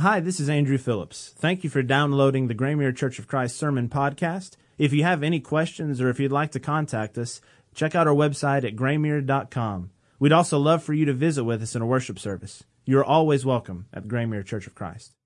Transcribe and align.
Hi, 0.00 0.20
this 0.20 0.38
is 0.38 0.48
Andrew 0.48 0.78
Phillips. 0.78 1.34
Thank 1.38 1.64
you 1.64 1.70
for 1.70 1.82
downloading 1.82 2.46
the 2.46 2.54
Graymere 2.54 2.92
Church 2.92 3.18
of 3.18 3.26
Christ 3.26 3.56
Sermon 3.56 3.88
Podcast. 3.88 4.52
If 4.78 4.92
you 4.92 5.02
have 5.02 5.24
any 5.24 5.40
questions 5.40 6.00
or 6.00 6.08
if 6.08 6.20
you'd 6.20 6.30
like 6.30 6.52
to 6.52 6.60
contact 6.60 7.18
us, 7.18 7.40
check 7.74 7.96
out 7.96 8.06
our 8.06 8.14
website 8.14 8.62
at 8.62 8.76
graymere.com. 8.76 9.90
We'd 10.20 10.30
also 10.30 10.56
love 10.56 10.84
for 10.84 10.94
you 10.94 11.04
to 11.06 11.12
visit 11.12 11.42
with 11.42 11.60
us 11.64 11.74
in 11.74 11.82
a 11.82 11.86
worship 11.86 12.20
service. 12.20 12.62
You 12.84 13.00
are 13.00 13.04
always 13.04 13.44
welcome 13.44 13.86
at 13.92 14.06
Graymere 14.06 14.44
Church 14.44 14.68
of 14.68 14.76
Christ. 14.76 15.16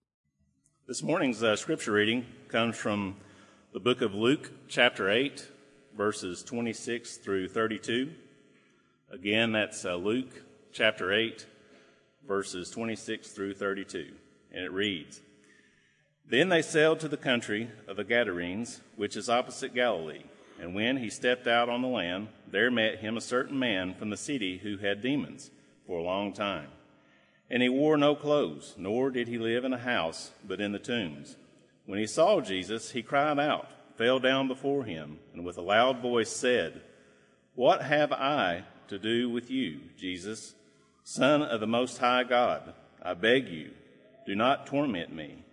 This 0.89 1.03
morning's 1.03 1.43
uh, 1.43 1.55
scripture 1.57 1.93
reading 1.93 2.25
comes 2.49 2.75
from 2.75 3.17
the 3.75 3.81
book 3.81 4.01
of 4.01 4.15
Luke, 4.15 4.51
chapter 4.69 5.11
8, 5.11 5.51
verses 5.95 6.43
26 6.43 7.19
through 7.19 7.49
32. 7.49 8.11
Again, 9.11 9.53
that's 9.53 9.85
uh, 9.85 9.97
Luke, 9.97 10.33
chapter 10.73 11.13
8, 11.13 11.45
verses 12.27 12.71
26 12.71 13.33
through 13.33 13.53
32 13.53 14.13
and 14.53 14.65
it 14.65 14.73
reads 14.73 15.21
Then 16.29 16.49
they 16.49 16.63
sailed 16.63 17.01
to 17.01 17.09
the 17.09 17.17
country 17.17 17.71
of 17.89 17.97
the 17.97 18.05
Gadarenes, 18.05 18.81
which 18.97 19.17
is 19.17 19.29
opposite 19.29 19.75
Galilee. 19.75 20.25
And 20.61 20.75
when 20.75 20.99
he 20.99 21.11
stepped 21.11 21.47
out 21.47 21.69
on 21.69 21.83
the 21.83 21.89
land, 21.89 22.29
there 22.47 22.71
met 22.71 22.99
him 22.99 23.17
a 23.17 23.21
certain 23.21 23.59
man 23.59 23.95
from 23.95 24.11
the 24.11 24.17
city 24.17 24.59
who 24.59 24.77
had 24.77 25.03
demons 25.03 25.51
for 25.87 25.99
a 25.99 26.03
long 26.03 26.33
time. 26.33 26.69
And 27.51 27.63
he 27.63 27.69
wore 27.69 27.97
no 27.97 28.15
clothes, 28.15 28.75
nor 28.79 29.11
did 29.11 29.29
he 29.29 29.39
live 29.39 29.65
in 29.65 29.73
a 29.73 29.79
house, 29.79 30.31
but 30.47 30.61
in 30.61 30.73
the 30.73 30.79
tombs. 30.79 31.37
When 31.85 31.99
he 31.99 32.07
saw 32.07 32.41
Jesus, 32.41 32.93
he 32.93 33.03
cried 33.03 33.39
out, 33.39 33.69
fell 33.97 34.19
down 34.21 34.49
before 34.49 34.85
him, 34.85 35.19
and 35.35 35.45
with 35.45 35.59
a 35.59 35.63
loud 35.63 36.01
voice 36.01 36.31
said, 36.31 36.81
What 37.55 37.83
have 37.83 38.13
I 38.13 38.65
to 38.89 38.99
do 38.99 39.29
with 39.29 39.51
you, 39.51 39.81
Jesus, 39.99 40.55
Son 41.03 41.43
of 41.43 41.61
the 41.61 41.67
Most 41.67 41.99
High 41.99 42.25
God? 42.25 42.73
I 43.03 43.15
beg 43.15 43.49
you, 43.49 43.73
do 44.27 44.35
not 44.35 44.67
torment 44.67 45.13
me. 45.13 45.45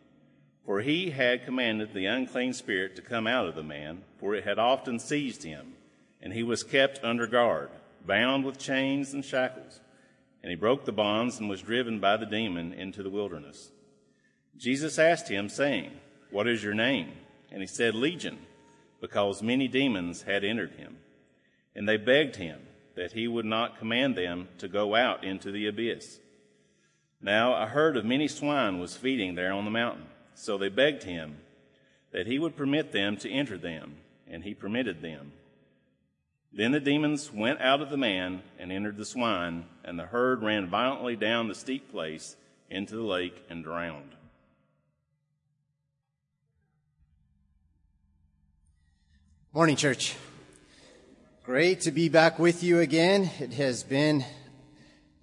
For 0.65 0.81
he 0.81 1.09
had 1.09 1.45
commanded 1.45 1.93
the 1.93 2.05
unclean 2.05 2.53
spirit 2.53 2.95
to 2.95 3.01
come 3.01 3.25
out 3.25 3.47
of 3.47 3.55
the 3.55 3.63
man, 3.63 4.03
for 4.17 4.35
it 4.35 4.43
had 4.43 4.59
often 4.59 4.99
seized 4.99 5.43
him, 5.43 5.73
and 6.21 6.31
he 6.33 6.43
was 6.43 6.63
kept 6.63 7.03
under 7.03 7.25
guard, 7.25 7.69
bound 8.05 8.45
with 8.45 8.59
chains 8.59 9.13
and 9.13 9.25
shackles. 9.25 9.79
And 10.43 10.49
he 10.49 10.55
broke 10.55 10.85
the 10.85 10.91
bonds 10.91 11.39
and 11.39 11.49
was 11.49 11.61
driven 11.61 11.99
by 11.99 12.17
the 12.17 12.25
demon 12.25 12.73
into 12.73 13.01
the 13.01 13.09
wilderness. 13.09 13.71
Jesus 14.57 14.99
asked 14.99 15.29
him, 15.29 15.49
saying, 15.49 15.91
What 16.29 16.47
is 16.47 16.63
your 16.63 16.75
name? 16.75 17.13
And 17.51 17.61
he 17.61 17.67
said, 17.67 17.95
Legion, 17.95 18.37
because 19.01 19.41
many 19.41 19.67
demons 19.67 20.23
had 20.23 20.43
entered 20.43 20.73
him. 20.73 20.97
And 21.75 21.87
they 21.87 21.97
begged 21.97 22.35
him 22.35 22.59
that 22.95 23.13
he 23.13 23.27
would 23.27 23.45
not 23.45 23.79
command 23.79 24.15
them 24.15 24.49
to 24.57 24.67
go 24.67 24.95
out 24.95 25.23
into 25.23 25.51
the 25.51 25.67
abyss. 25.67 26.19
Now 27.21 27.61
a 27.61 27.65
herd 27.65 27.97
of 27.97 28.05
many 28.05 28.27
swine 28.27 28.79
was 28.79 28.95
feeding 28.95 29.35
there 29.35 29.51
on 29.51 29.65
the 29.65 29.71
mountain. 29.71 30.05
So 30.35 30.57
they 30.57 30.69
begged 30.69 31.03
him 31.03 31.39
that 32.11 32.27
he 32.27 32.39
would 32.39 32.55
permit 32.55 32.91
them 32.91 33.17
to 33.17 33.29
enter 33.29 33.57
them, 33.57 33.97
and 34.27 34.43
he 34.43 34.53
permitted 34.53 35.01
them. 35.01 35.33
Then 36.51 36.71
the 36.71 36.79
demons 36.79 37.31
went 37.31 37.61
out 37.61 37.81
of 37.81 37.89
the 37.89 37.97
man 37.97 38.41
and 38.57 38.71
entered 38.71 38.97
the 38.97 39.05
swine, 39.05 39.65
and 39.83 39.99
the 39.99 40.05
herd 40.05 40.41
ran 40.41 40.67
violently 40.67 41.15
down 41.15 41.47
the 41.47 41.55
steep 41.55 41.91
place 41.91 42.35
into 42.69 42.95
the 42.95 43.03
lake 43.03 43.43
and 43.49 43.63
drowned. 43.63 44.15
Morning, 49.53 49.75
church. 49.75 50.15
Great 51.43 51.81
to 51.81 51.91
be 51.91 52.09
back 52.09 52.39
with 52.39 52.63
you 52.63 52.79
again. 52.79 53.29
It 53.39 53.53
has 53.53 53.83
been 53.83 54.23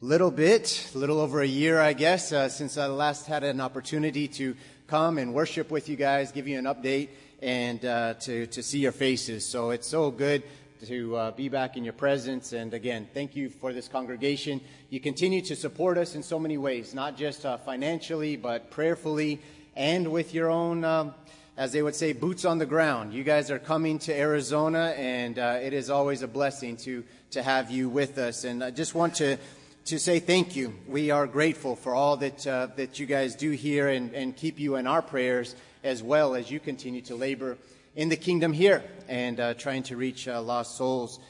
little 0.06 0.30
bit, 0.30 0.88
a 0.94 0.98
little 0.98 1.18
over 1.18 1.40
a 1.42 1.46
year, 1.46 1.80
I 1.80 1.92
guess, 1.92 2.30
uh, 2.30 2.48
since 2.48 2.78
I 2.78 2.86
last 2.86 3.26
had 3.26 3.42
an 3.42 3.60
opportunity 3.60 4.28
to 4.28 4.54
come 4.86 5.18
and 5.18 5.34
worship 5.34 5.68
with 5.68 5.88
you 5.88 5.96
guys, 5.96 6.30
give 6.30 6.46
you 6.46 6.60
an 6.60 6.66
update, 6.66 7.08
and 7.42 7.84
uh, 7.84 8.14
to, 8.20 8.46
to 8.46 8.62
see 8.62 8.78
your 8.78 8.92
faces. 8.92 9.44
So 9.44 9.70
it's 9.70 9.88
so 9.88 10.12
good 10.12 10.44
to 10.86 11.16
uh, 11.16 11.30
be 11.32 11.48
back 11.48 11.76
in 11.76 11.82
your 11.82 11.92
presence. 11.92 12.52
And 12.52 12.72
again, 12.72 13.08
thank 13.14 13.34
you 13.34 13.50
for 13.50 13.72
this 13.72 13.88
congregation. 13.88 14.60
You 14.90 15.00
continue 15.00 15.42
to 15.42 15.56
support 15.56 15.98
us 15.98 16.14
in 16.14 16.22
so 16.22 16.38
many 16.38 16.56
ways, 16.56 16.94
not 16.94 17.16
just 17.16 17.44
uh, 17.44 17.56
financially, 17.56 18.36
but 18.36 18.70
prayerfully 18.70 19.40
and 19.74 20.12
with 20.12 20.32
your 20.32 20.52
own. 20.52 20.84
Um, 20.84 21.14
as 21.58 21.72
they 21.72 21.82
would 21.82 21.94
say, 21.94 22.12
boots 22.12 22.44
on 22.44 22.58
the 22.58 22.66
ground. 22.66 23.14
You 23.14 23.24
guys 23.24 23.50
are 23.50 23.58
coming 23.58 23.98
to 24.00 24.14
Arizona, 24.14 24.92
and 24.94 25.38
uh, 25.38 25.58
it 25.62 25.72
is 25.72 25.88
always 25.88 26.20
a 26.20 26.28
blessing 26.28 26.76
to 26.84 27.02
to 27.30 27.42
have 27.42 27.70
you 27.70 27.88
with 27.88 28.18
us. 28.18 28.44
And 28.44 28.62
I 28.62 28.70
just 28.70 28.94
want 28.94 29.16
to 29.16 29.36
to 29.86 30.00
say 30.00 30.18
thank 30.18 30.56
you. 30.56 30.74
We 30.88 31.12
are 31.12 31.28
grateful 31.28 31.76
for 31.76 31.94
all 31.94 32.16
that, 32.16 32.44
uh, 32.44 32.66
that 32.74 32.98
you 32.98 33.06
guys 33.06 33.36
do 33.36 33.52
here 33.52 33.88
and, 33.88 34.12
and 34.14 34.36
keep 34.36 34.58
you 34.58 34.74
in 34.74 34.88
our 34.88 35.00
prayers 35.00 35.54
as 35.84 36.02
well 36.02 36.34
as 36.34 36.50
you 36.50 36.58
continue 36.58 37.02
to 37.02 37.14
labor 37.14 37.56
in 37.94 38.08
the 38.08 38.16
kingdom 38.16 38.52
here 38.52 38.82
and 39.06 39.38
uh, 39.38 39.54
trying 39.54 39.84
to 39.84 39.96
reach 39.96 40.26
uh, 40.26 40.42
lost 40.42 40.76
souls. 40.76 41.20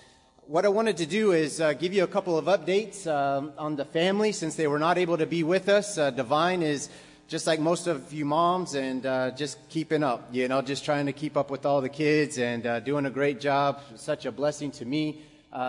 What 0.46 0.64
I 0.64 0.70
wanted 0.70 0.96
to 0.98 1.06
do 1.06 1.32
is 1.32 1.60
uh, 1.60 1.74
give 1.74 1.92
you 1.92 2.02
a 2.02 2.06
couple 2.06 2.38
of 2.38 2.46
updates 2.46 3.06
um, 3.06 3.52
on 3.58 3.76
the 3.76 3.84
family 3.84 4.32
since 4.32 4.56
they 4.56 4.66
were 4.66 4.78
not 4.78 4.96
able 4.96 5.18
to 5.18 5.26
be 5.26 5.42
with 5.42 5.68
us. 5.68 5.98
Uh, 5.98 6.10
Divine 6.10 6.62
is 6.62 6.88
just 7.28 7.46
like 7.46 7.60
most 7.60 7.86
of 7.86 8.10
you 8.10 8.24
moms 8.24 8.74
and 8.74 9.04
uh, 9.04 9.32
just 9.32 9.58
keeping 9.68 10.02
up, 10.02 10.28
you 10.32 10.48
know, 10.48 10.62
just 10.62 10.82
trying 10.82 11.04
to 11.04 11.12
keep 11.12 11.36
up 11.36 11.50
with 11.50 11.66
all 11.66 11.82
the 11.82 11.90
kids 11.90 12.38
and 12.38 12.62
doing 12.86 13.04
a 13.04 13.10
great 13.10 13.38
job. 13.38 13.82
Such 13.96 14.24
a 14.24 14.32
blessing 14.32 14.70
to 14.70 14.86
me. 14.86 15.20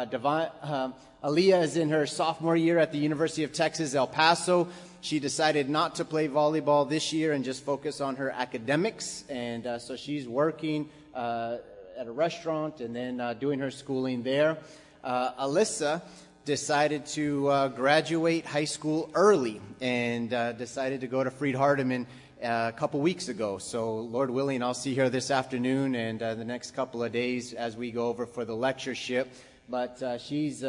Divine, 0.10 0.50
um, 0.64 0.94
Aaliyah 1.24 1.64
is 1.64 1.78
in 1.78 1.90
her 1.92 2.06
sophomore 2.06 2.58
year 2.58 2.78
at 2.78 2.92
the 2.92 2.98
University 2.98 3.46
of 3.46 3.54
Texas, 3.54 3.96
El 3.96 4.06
Paso. 4.06 4.68
She 5.00 5.20
decided 5.20 5.70
not 5.70 5.96
to 5.96 6.06
play 6.06 6.28
volleyball 6.28 6.90
this 6.90 7.14
year 7.14 7.32
and 7.32 7.46
just 7.46 7.64
focus 7.64 8.02
on 8.02 8.18
her 8.18 8.30
academics. 8.30 9.24
And 9.30 9.66
uh, 9.66 9.80
so 9.80 9.96
she's 9.96 10.28
working 10.28 10.90
uh, 11.16 11.58
at 11.98 12.06
a 12.06 12.12
restaurant 12.12 12.82
and 12.82 12.94
then 12.94 13.22
uh, 13.22 13.34
doing 13.34 13.60
her 13.60 13.72
schooling 13.72 14.24
there. 14.24 14.58
Uh, 15.06 15.46
Alyssa 15.46 16.02
decided 16.44 17.06
to 17.06 17.48
uh, 17.48 17.68
graduate 17.70 18.46
high 18.46 18.66
school 18.66 19.10
early 19.14 19.62
and 19.80 20.34
uh, 20.34 20.52
decided 20.52 21.00
to 21.02 21.08
go 21.08 21.24
to 21.24 21.32
Freed 21.32 21.56
Hardeman 21.56 22.06
a 22.42 22.74
couple 22.76 23.00
weeks 23.00 23.30
ago. 23.30 23.58
So, 23.58 24.00
Lord 24.00 24.30
willing, 24.30 24.62
I'll 24.62 24.74
see 24.74 24.96
her 24.96 25.10
this 25.10 25.32
afternoon 25.32 25.96
and 25.96 26.20
the 26.20 26.46
next 26.46 26.72
couple 26.72 27.04
of 27.04 27.12
days 27.12 27.54
as 27.54 27.78
we 27.78 27.90
go 27.92 28.08
over 28.08 28.26
for 28.26 28.46
the 28.46 28.56
lectureship. 28.56 29.30
But 29.70 30.22
she's 30.22 30.64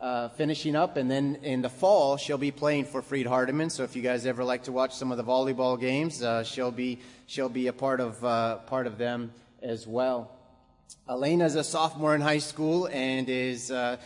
uh, 0.00 0.28
finishing 0.30 0.76
up, 0.76 0.96
and 0.96 1.10
then 1.10 1.38
in 1.42 1.62
the 1.62 1.68
fall 1.68 2.16
she'll 2.16 2.38
be 2.38 2.50
playing 2.50 2.86
for 2.86 3.02
Freed 3.02 3.26
Hardeman. 3.26 3.70
So 3.70 3.82
if 3.82 3.94
you 3.94 4.02
guys 4.02 4.26
ever 4.26 4.44
like 4.44 4.64
to 4.64 4.72
watch 4.72 4.94
some 4.94 5.10
of 5.12 5.18
the 5.18 5.24
volleyball 5.24 5.78
games, 5.78 6.22
uh, 6.22 6.42
she'll 6.42 6.70
be 6.70 7.00
she'll 7.26 7.48
be 7.48 7.66
a 7.66 7.72
part 7.72 8.00
of 8.00 8.24
uh, 8.24 8.56
part 8.58 8.86
of 8.86 8.98
them 8.98 9.32
as 9.62 9.86
well. 9.86 10.30
Elena 11.08 11.44
is 11.44 11.54
a 11.54 11.64
sophomore 11.64 12.14
in 12.14 12.20
high 12.20 12.38
school 12.38 12.86
and 12.86 13.28
is 13.28 13.70
uh, 13.70 13.98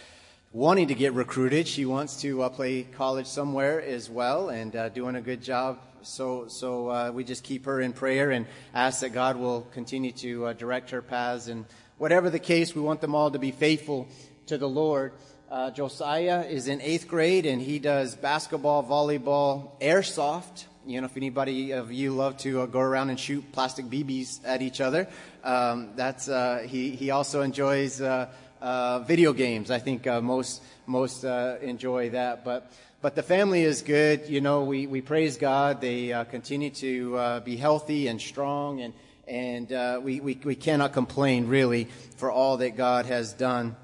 wanting 0.52 0.88
to 0.88 0.94
get 0.94 1.12
recruited. 1.12 1.68
She 1.68 1.84
wants 1.86 2.20
to 2.22 2.42
uh, 2.42 2.48
play 2.48 2.82
college 2.82 3.26
somewhere 3.26 3.80
as 3.80 4.10
well, 4.10 4.48
and 4.48 4.74
uh, 4.74 4.88
doing 4.88 5.16
a 5.16 5.20
good 5.20 5.42
job. 5.42 5.78
So 6.02 6.48
so 6.48 7.12
we 7.12 7.24
just 7.24 7.44
keep 7.44 7.66
her 7.66 7.80
in 7.80 7.92
prayer 7.92 8.32
and 8.32 8.46
ask 8.74 9.00
that 9.00 9.10
God 9.10 9.36
will 9.36 9.62
continue 9.72 10.12
to 10.12 10.54
direct 10.54 10.90
her 10.90 11.02
paths 11.02 11.48
and. 11.48 11.64
Whatever 11.96 12.28
the 12.28 12.40
case, 12.40 12.74
we 12.74 12.82
want 12.82 13.00
them 13.00 13.14
all 13.14 13.30
to 13.30 13.38
be 13.38 13.52
faithful 13.52 14.08
to 14.46 14.58
the 14.58 14.68
Lord. 14.68 15.12
Uh, 15.50 15.70
Josiah 15.70 16.42
is 16.42 16.68
in 16.68 16.80
eighth 16.80 17.08
grade 17.08 17.46
and 17.46 17.60
he 17.62 17.78
does 17.78 18.14
basketball, 18.14 18.82
volleyball, 18.82 19.70
airsoft. 19.80 20.64
You 20.86 21.00
know, 21.00 21.06
if 21.06 21.16
anybody 21.16 21.72
of 21.72 21.92
you 21.92 22.10
love 22.10 22.36
to 22.38 22.62
uh, 22.62 22.66
go 22.66 22.80
around 22.80 23.10
and 23.10 23.18
shoot 23.18 23.52
plastic 23.52 23.86
BBs 23.86 24.40
at 24.44 24.60
each 24.60 24.80
other, 24.80 25.08
um, 25.42 25.90
that's 25.96 26.28
uh, 26.28 26.66
he. 26.68 26.90
He 26.90 27.10
also 27.10 27.40
enjoys 27.40 28.02
uh, 28.02 28.30
uh, 28.60 28.98
video 29.00 29.32
games. 29.32 29.70
I 29.70 29.78
think 29.78 30.06
uh, 30.06 30.20
most 30.20 30.62
most 30.86 31.24
enjoy 31.24 32.10
that. 32.10 32.44
But 32.44 32.70
but 33.00 33.14
the 33.14 33.22
family 33.22 33.62
is 33.62 33.80
good. 33.80 34.28
You 34.28 34.42
know, 34.42 34.64
we 34.64 34.86
we 34.86 35.00
praise 35.00 35.38
God. 35.38 35.80
They 35.80 36.08
continue 36.30 36.70
to 36.70 37.40
be 37.44 37.56
healthy 37.56 38.08
and 38.08 38.20
strong, 38.20 38.82
and 38.82 38.92
and 39.26 40.04
we, 40.04 40.20
we 40.20 40.38
we 40.44 40.54
cannot 40.54 40.92
complain 40.92 41.48
really 41.48 41.88
for 42.16 42.30
all 42.30 42.58
that 42.58 42.76
God 42.76 43.06
has 43.06 43.32
done. 43.32 43.76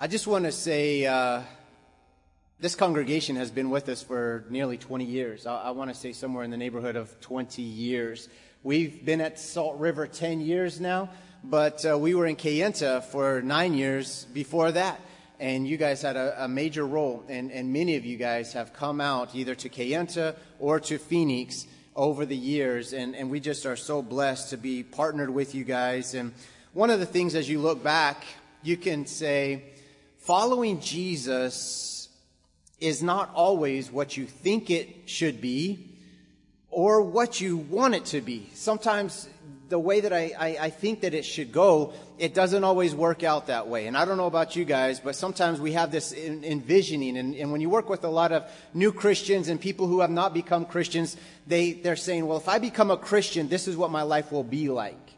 I 0.00 0.06
just 0.06 0.28
want 0.28 0.44
to 0.44 0.52
say 0.52 1.06
uh, 1.06 1.42
this 2.60 2.76
congregation 2.76 3.34
has 3.34 3.50
been 3.50 3.68
with 3.68 3.88
us 3.88 4.00
for 4.00 4.44
nearly 4.48 4.78
20 4.78 5.04
years. 5.04 5.44
I, 5.44 5.56
I 5.56 5.70
want 5.72 5.90
to 5.90 5.96
say 5.96 6.12
somewhere 6.12 6.44
in 6.44 6.52
the 6.52 6.56
neighborhood 6.56 6.94
of 6.94 7.20
20 7.20 7.62
years. 7.62 8.28
We've 8.62 9.04
been 9.04 9.20
at 9.20 9.40
Salt 9.40 9.80
River 9.80 10.06
10 10.06 10.40
years 10.40 10.80
now, 10.80 11.10
but 11.42 11.84
uh, 11.84 11.98
we 11.98 12.14
were 12.14 12.26
in 12.26 12.36
Kayenta 12.36 13.02
for 13.02 13.42
nine 13.42 13.74
years 13.74 14.24
before 14.26 14.70
that. 14.70 15.00
And 15.40 15.66
you 15.66 15.76
guys 15.76 16.00
had 16.00 16.14
a, 16.14 16.44
a 16.44 16.48
major 16.48 16.86
role, 16.86 17.24
and, 17.28 17.50
and, 17.50 17.72
many 17.72 17.96
of 17.96 18.06
you 18.06 18.18
guys 18.18 18.52
have 18.52 18.72
come 18.72 19.00
out 19.00 19.34
either 19.34 19.56
to 19.56 19.68
Kayenta 19.68 20.36
or 20.60 20.78
to 20.78 20.98
Phoenix 20.98 21.66
over 21.96 22.24
the 22.24 22.36
years, 22.36 22.92
and, 22.92 23.16
and 23.16 23.30
we 23.30 23.40
just 23.40 23.66
are 23.66 23.74
so 23.74 24.00
blessed 24.00 24.50
to 24.50 24.56
be 24.56 24.84
partnered 24.84 25.30
with 25.30 25.56
you 25.56 25.64
guys. 25.64 26.14
And 26.14 26.34
one 26.72 26.90
of 26.90 27.00
the 27.00 27.06
things 27.06 27.34
as 27.34 27.48
you 27.48 27.58
look 27.58 27.82
back, 27.82 28.24
you 28.62 28.76
can 28.76 29.04
say, 29.04 29.64
following 30.28 30.78
Jesus 30.80 32.10
is 32.80 33.02
not 33.02 33.30
always 33.32 33.90
what 33.90 34.14
you 34.14 34.26
think 34.26 34.68
it 34.68 35.08
should 35.08 35.40
be 35.40 35.88
or 36.68 37.00
what 37.00 37.40
you 37.40 37.56
want 37.56 37.94
it 37.94 38.04
to 38.04 38.20
be. 38.20 38.50
Sometimes 38.52 39.26
the 39.70 39.78
way 39.78 40.00
that 40.00 40.12
I, 40.12 40.34
I, 40.38 40.48
I, 40.60 40.68
think 40.68 41.00
that 41.00 41.14
it 41.14 41.24
should 41.24 41.50
go, 41.50 41.94
it 42.18 42.34
doesn't 42.34 42.62
always 42.62 42.94
work 42.94 43.22
out 43.22 43.46
that 43.46 43.68
way. 43.68 43.86
And 43.86 43.96
I 43.96 44.04
don't 44.04 44.18
know 44.18 44.26
about 44.26 44.54
you 44.54 44.66
guys, 44.66 45.00
but 45.00 45.16
sometimes 45.16 45.62
we 45.62 45.72
have 45.72 45.90
this 45.90 46.12
in, 46.12 46.44
envisioning. 46.44 47.16
And, 47.16 47.34
and 47.34 47.50
when 47.50 47.62
you 47.62 47.70
work 47.70 47.88
with 47.88 48.04
a 48.04 48.10
lot 48.10 48.30
of 48.30 48.50
new 48.74 48.92
Christians 48.92 49.48
and 49.48 49.58
people 49.58 49.86
who 49.86 50.00
have 50.00 50.10
not 50.10 50.34
become 50.34 50.66
Christians, 50.66 51.16
they, 51.46 51.72
they're 51.72 51.96
saying, 51.96 52.26
well, 52.26 52.36
if 52.36 52.50
I 52.50 52.58
become 52.58 52.90
a 52.90 52.98
Christian, 52.98 53.48
this 53.48 53.66
is 53.66 53.78
what 53.78 53.90
my 53.90 54.02
life 54.02 54.30
will 54.30 54.44
be 54.44 54.68
like. 54.68 55.08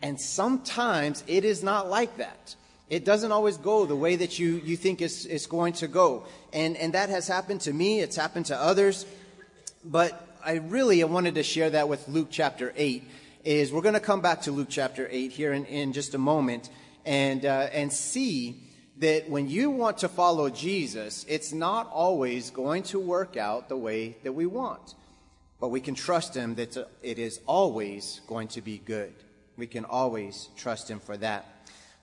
And 0.00 0.20
sometimes 0.20 1.24
it 1.26 1.44
is 1.44 1.64
not 1.64 1.90
like 1.90 2.18
that. 2.18 2.54
It 2.90 3.04
doesn't 3.04 3.30
always 3.30 3.56
go 3.56 3.86
the 3.86 3.94
way 3.94 4.16
that 4.16 4.40
you, 4.40 4.60
you 4.64 4.76
think 4.76 5.00
it's, 5.00 5.24
it's 5.24 5.46
going 5.46 5.74
to 5.74 5.86
go. 5.86 6.24
And, 6.52 6.76
and 6.76 6.92
that 6.94 7.08
has 7.08 7.28
happened 7.28 7.60
to 7.62 7.72
me. 7.72 8.00
It's 8.00 8.16
happened 8.16 8.46
to 8.46 8.60
others. 8.60 9.06
But 9.84 10.36
I 10.44 10.54
really 10.54 11.02
wanted 11.04 11.36
to 11.36 11.44
share 11.44 11.70
that 11.70 11.88
with 11.88 12.08
Luke 12.08 12.28
chapter 12.30 12.72
8 12.76 13.04
is 13.44 13.72
we're 13.72 13.80
going 13.80 13.94
to 13.94 14.00
come 14.00 14.20
back 14.20 14.42
to 14.42 14.52
Luke 14.52 14.68
chapter 14.68 15.06
8 15.08 15.30
here 15.30 15.52
in, 15.52 15.64
in 15.66 15.92
just 15.92 16.14
a 16.14 16.18
moment 16.18 16.68
and, 17.06 17.46
uh, 17.46 17.68
and 17.72 17.92
see 17.92 18.60
that 18.98 19.30
when 19.30 19.48
you 19.48 19.70
want 19.70 19.98
to 19.98 20.08
follow 20.08 20.50
Jesus, 20.50 21.24
it's 21.28 21.52
not 21.52 21.88
always 21.92 22.50
going 22.50 22.82
to 22.84 22.98
work 22.98 23.36
out 23.36 23.68
the 23.68 23.76
way 23.76 24.16
that 24.24 24.32
we 24.32 24.46
want. 24.46 24.94
But 25.60 25.68
we 25.68 25.80
can 25.80 25.94
trust 25.94 26.34
Him 26.34 26.56
that 26.56 26.76
it 27.02 27.18
is 27.18 27.40
always 27.46 28.20
going 28.26 28.48
to 28.48 28.60
be 28.60 28.78
good. 28.78 29.14
We 29.56 29.66
can 29.66 29.84
always 29.84 30.48
trust 30.56 30.90
Him 30.90 31.00
for 31.00 31.16
that. 31.18 31.46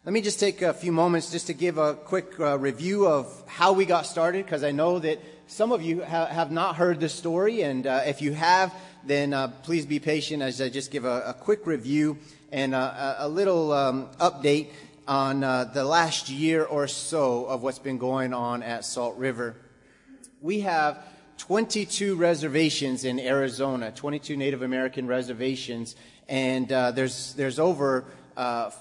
Let 0.08 0.14
me 0.14 0.22
just 0.22 0.40
take 0.40 0.62
a 0.62 0.74
few 0.74 0.94
moments 0.94 1.32
just 1.32 1.48
to 1.48 1.54
give 1.54 1.78
a 1.78 1.94
quick 1.94 2.40
uh, 2.40 2.58
review 2.58 3.06
of 3.06 3.44
how 3.46 3.74
we 3.74 3.86
got 3.86 4.06
started, 4.06 4.46
because 4.46 4.64
I 4.64 4.72
know 4.72 5.00
that 5.00 5.22
some 5.48 5.74
of 5.74 5.82
you 5.82 6.02
ha- 6.02 6.28
have 6.28 6.50
not 6.50 6.78
heard 6.78 7.02
the 7.02 7.10
story, 7.10 7.64
and 7.64 7.86
uh, 7.86 8.04
if 8.06 8.22
you 8.22 8.32
have, 8.32 8.74
then 9.06 9.34
uh, 9.34 9.50
please 9.64 9.86
be 9.86 10.00
patient 10.00 10.42
as 10.42 10.62
I 10.62 10.70
just 10.70 10.92
give 10.92 11.04
a, 11.04 11.24
a 11.24 11.34
quick 11.34 11.68
review 11.68 12.20
and 12.54 12.74
a, 12.74 13.18
a 13.20 13.28
little 13.28 13.74
um, 13.74 14.08
update 14.22 14.70
on 15.10 15.44
uh, 15.44 15.66
the 15.66 15.84
last 15.84 16.30
year 16.30 16.64
or 16.64 16.88
so 16.88 17.44
of 17.44 17.62
what's 17.62 17.80
been 17.80 17.98
going 17.98 18.34
on 18.34 18.64
at 18.64 18.86
Salt 18.86 19.18
River. 19.18 19.58
We 20.42 20.62
have 20.62 21.04
22 21.40 22.16
reservations 22.16 23.04
in 23.04 23.20
Arizona, 23.20 23.92
22 23.92 24.38
Native 24.38 24.62
American 24.62 25.06
reservations, 25.06 25.98
and 26.30 26.72
uh, 26.72 26.92
there's 26.92 27.34
there's 27.34 27.60
over 27.60 28.06
uh, 28.38 28.72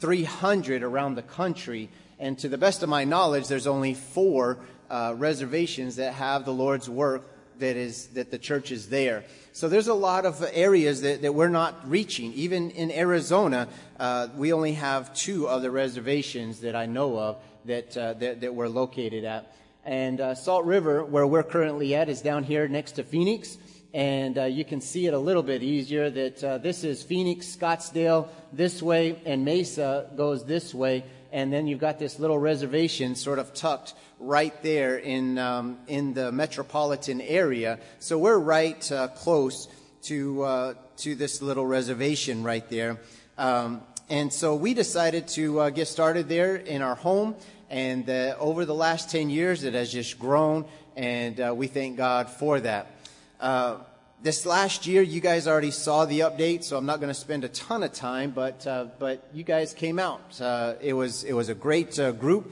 300 0.00 0.82
around 0.82 1.14
the 1.14 1.22
country. 1.22 1.88
And 2.18 2.38
to 2.38 2.48
the 2.48 2.58
best 2.58 2.82
of 2.82 2.88
my 2.88 3.04
knowledge, 3.04 3.48
there's 3.48 3.66
only 3.66 3.94
four 3.94 4.58
uh, 4.90 5.14
reservations 5.16 5.96
that 5.96 6.14
have 6.14 6.44
the 6.44 6.52
Lord's 6.52 6.88
work 6.88 7.22
that 7.58 7.76
is 7.76 8.08
that 8.08 8.30
the 8.30 8.38
church 8.38 8.70
is 8.70 8.88
there. 8.88 9.24
So 9.52 9.68
there's 9.68 9.88
a 9.88 9.94
lot 9.94 10.26
of 10.26 10.44
areas 10.52 11.00
that, 11.02 11.22
that 11.22 11.34
we're 11.34 11.48
not 11.48 11.88
reaching. 11.88 12.32
Even 12.34 12.70
in 12.72 12.90
Arizona, 12.90 13.68
uh, 13.98 14.28
we 14.36 14.52
only 14.52 14.72
have 14.72 15.14
two 15.14 15.48
of 15.48 15.62
the 15.62 15.70
reservations 15.70 16.60
that 16.60 16.76
I 16.76 16.86
know 16.86 17.18
of 17.18 17.38
that 17.64 17.96
uh, 17.96 18.12
that, 18.14 18.42
that, 18.42 18.54
we're 18.54 18.68
located 18.68 19.24
at. 19.24 19.52
And 19.84 20.20
uh, 20.20 20.34
Salt 20.34 20.64
River, 20.64 21.04
where 21.04 21.26
we're 21.26 21.42
currently 21.42 21.94
at, 21.94 22.08
is 22.08 22.20
down 22.20 22.44
here 22.44 22.68
next 22.68 22.92
to 22.92 23.04
Phoenix. 23.04 23.56
And 23.94 24.36
uh, 24.36 24.44
you 24.44 24.64
can 24.64 24.80
see 24.80 25.06
it 25.06 25.14
a 25.14 25.18
little 25.18 25.42
bit 25.42 25.62
easier 25.62 26.10
that 26.10 26.44
uh, 26.44 26.58
this 26.58 26.84
is 26.84 27.02
Phoenix, 27.02 27.46
Scottsdale 27.46 28.28
this 28.52 28.82
way, 28.82 29.20
and 29.24 29.44
Mesa 29.44 30.10
goes 30.16 30.44
this 30.44 30.74
way. 30.74 31.04
And 31.32 31.52
then 31.52 31.66
you've 31.66 31.80
got 31.80 31.98
this 31.98 32.18
little 32.18 32.38
reservation 32.38 33.14
sort 33.14 33.38
of 33.38 33.54
tucked 33.54 33.94
right 34.18 34.54
there 34.62 34.98
in, 34.98 35.38
um, 35.38 35.78
in 35.86 36.14
the 36.14 36.32
metropolitan 36.32 37.20
area. 37.20 37.78
So 37.98 38.18
we're 38.18 38.38
right 38.38 38.90
uh, 38.90 39.08
close 39.08 39.68
to, 40.04 40.42
uh, 40.42 40.74
to 40.98 41.14
this 41.14 41.42
little 41.42 41.66
reservation 41.66 42.42
right 42.42 42.68
there. 42.70 42.98
Um, 43.36 43.82
and 44.08 44.32
so 44.32 44.54
we 44.54 44.72
decided 44.72 45.28
to 45.28 45.60
uh, 45.60 45.70
get 45.70 45.88
started 45.88 46.28
there 46.28 46.56
in 46.56 46.80
our 46.80 46.94
home. 46.94 47.34
And 47.68 48.08
uh, 48.08 48.36
over 48.38 48.64
the 48.64 48.74
last 48.74 49.10
10 49.10 49.28
years, 49.28 49.64
it 49.64 49.74
has 49.74 49.92
just 49.92 50.18
grown, 50.20 50.64
and 50.96 51.56
we 51.58 51.66
thank 51.66 51.96
God 51.96 52.30
for 52.30 52.60
that. 52.60 52.95
Uh, 53.38 53.76
this 54.22 54.46
last 54.46 54.86
year, 54.86 55.02
you 55.02 55.20
guys 55.20 55.46
already 55.46 55.70
saw 55.70 56.06
the 56.06 56.20
update, 56.20 56.64
so 56.64 56.78
I'm 56.78 56.86
not 56.86 57.00
going 57.00 57.12
to 57.12 57.20
spend 57.20 57.44
a 57.44 57.48
ton 57.48 57.82
of 57.82 57.92
time. 57.92 58.30
But 58.30 58.66
uh, 58.66 58.86
but 58.98 59.28
you 59.34 59.44
guys 59.44 59.74
came 59.74 59.98
out. 59.98 60.40
Uh, 60.40 60.74
it 60.80 60.94
was 60.94 61.22
it 61.24 61.34
was 61.34 61.48
a 61.48 61.54
great 61.54 61.98
uh, 61.98 62.12
group 62.12 62.50